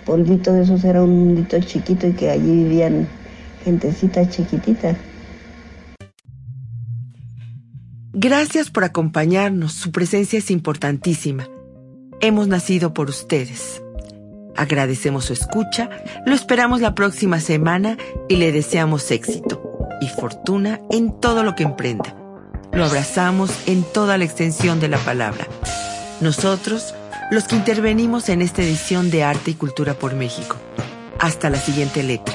polvito 0.05 0.53
de 0.53 0.63
esos 0.63 0.85
era 0.85 1.03
un 1.03 1.19
mundito 1.19 1.59
chiquito 1.61 2.07
y 2.07 2.13
que 2.13 2.31
allí 2.31 2.51
vivían 2.51 3.09
gentecita 3.65 4.29
chiquitita. 4.29 4.97
Gracias 8.13 8.71
por 8.71 8.85
acompañarnos, 8.85 9.73
su 9.73 9.91
presencia 9.91 10.39
es 10.39 10.51
importantísima. 10.51 11.49
Hemos 12.21 12.47
nacido 12.47 12.95
por 12.95 13.09
ustedes. 13.09 13.83
Agradecemos 14.55 15.25
su 15.25 15.33
escucha, 15.33 15.89
lo 16.27 16.35
esperamos 16.35 16.81
la 16.81 16.95
próxima 16.95 17.41
semana 17.41 17.97
y 18.29 18.37
le 18.37 18.53
deseamos 18.53 19.11
éxito 19.11 19.89
y 20.01 20.09
fortuna 20.09 20.81
en 20.91 21.19
todo 21.21 21.43
lo 21.43 21.55
que 21.55 21.63
emprenda. 21.63 22.15
Lo 22.73 22.85
abrazamos 22.85 23.51
en 23.67 23.83
toda 23.83 24.19
la 24.19 24.25
extensión 24.25 24.79
de 24.79 24.89
la 24.89 24.99
palabra. 24.99 25.47
Nosotros 26.21 26.95
los 27.33 27.45
que 27.45 27.57
intervenimos 27.57 28.29
en 28.29 28.43
esta 28.43 28.61
edición 28.61 29.11
de 29.11 29.25
Arte 29.25 29.53
y 29.53 29.55
Cultura 29.55 29.95
por 29.95 30.15
México. 30.15 30.57
Hasta 31.19 31.49
la 31.49 31.57
siguiente 31.57 32.03
letra. 32.03 32.35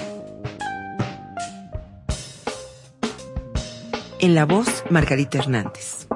En 4.19 4.33
la 4.33 4.45
voz, 4.45 4.83
Margarita 4.89 5.38
Hernández. 5.38 6.07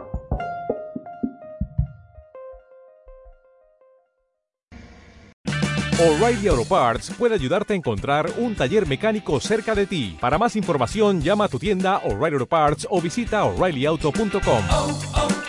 O'Reilly 6.00 6.48
Auto 6.48 6.66
Parts 6.66 7.12
puede 7.12 7.36
ayudarte 7.36 7.74
a 7.74 7.76
encontrar 7.76 8.32
un 8.40 8.56
taller 8.56 8.88
mecánico 8.88 9.40
cerca 9.40 9.76
de 9.76 9.86
ti. 9.86 10.18
Para 10.20 10.40
más 10.40 10.56
información, 10.56 11.22
llama 11.22 11.46
a 11.46 11.50
tu 11.50 11.60
tienda 11.60 11.98
O'Reilly 12.00 12.34
Auto 12.34 12.48
Parts 12.48 12.88
o 12.90 13.00
visita 13.00 13.44
oreillyauto.com. 13.44 15.41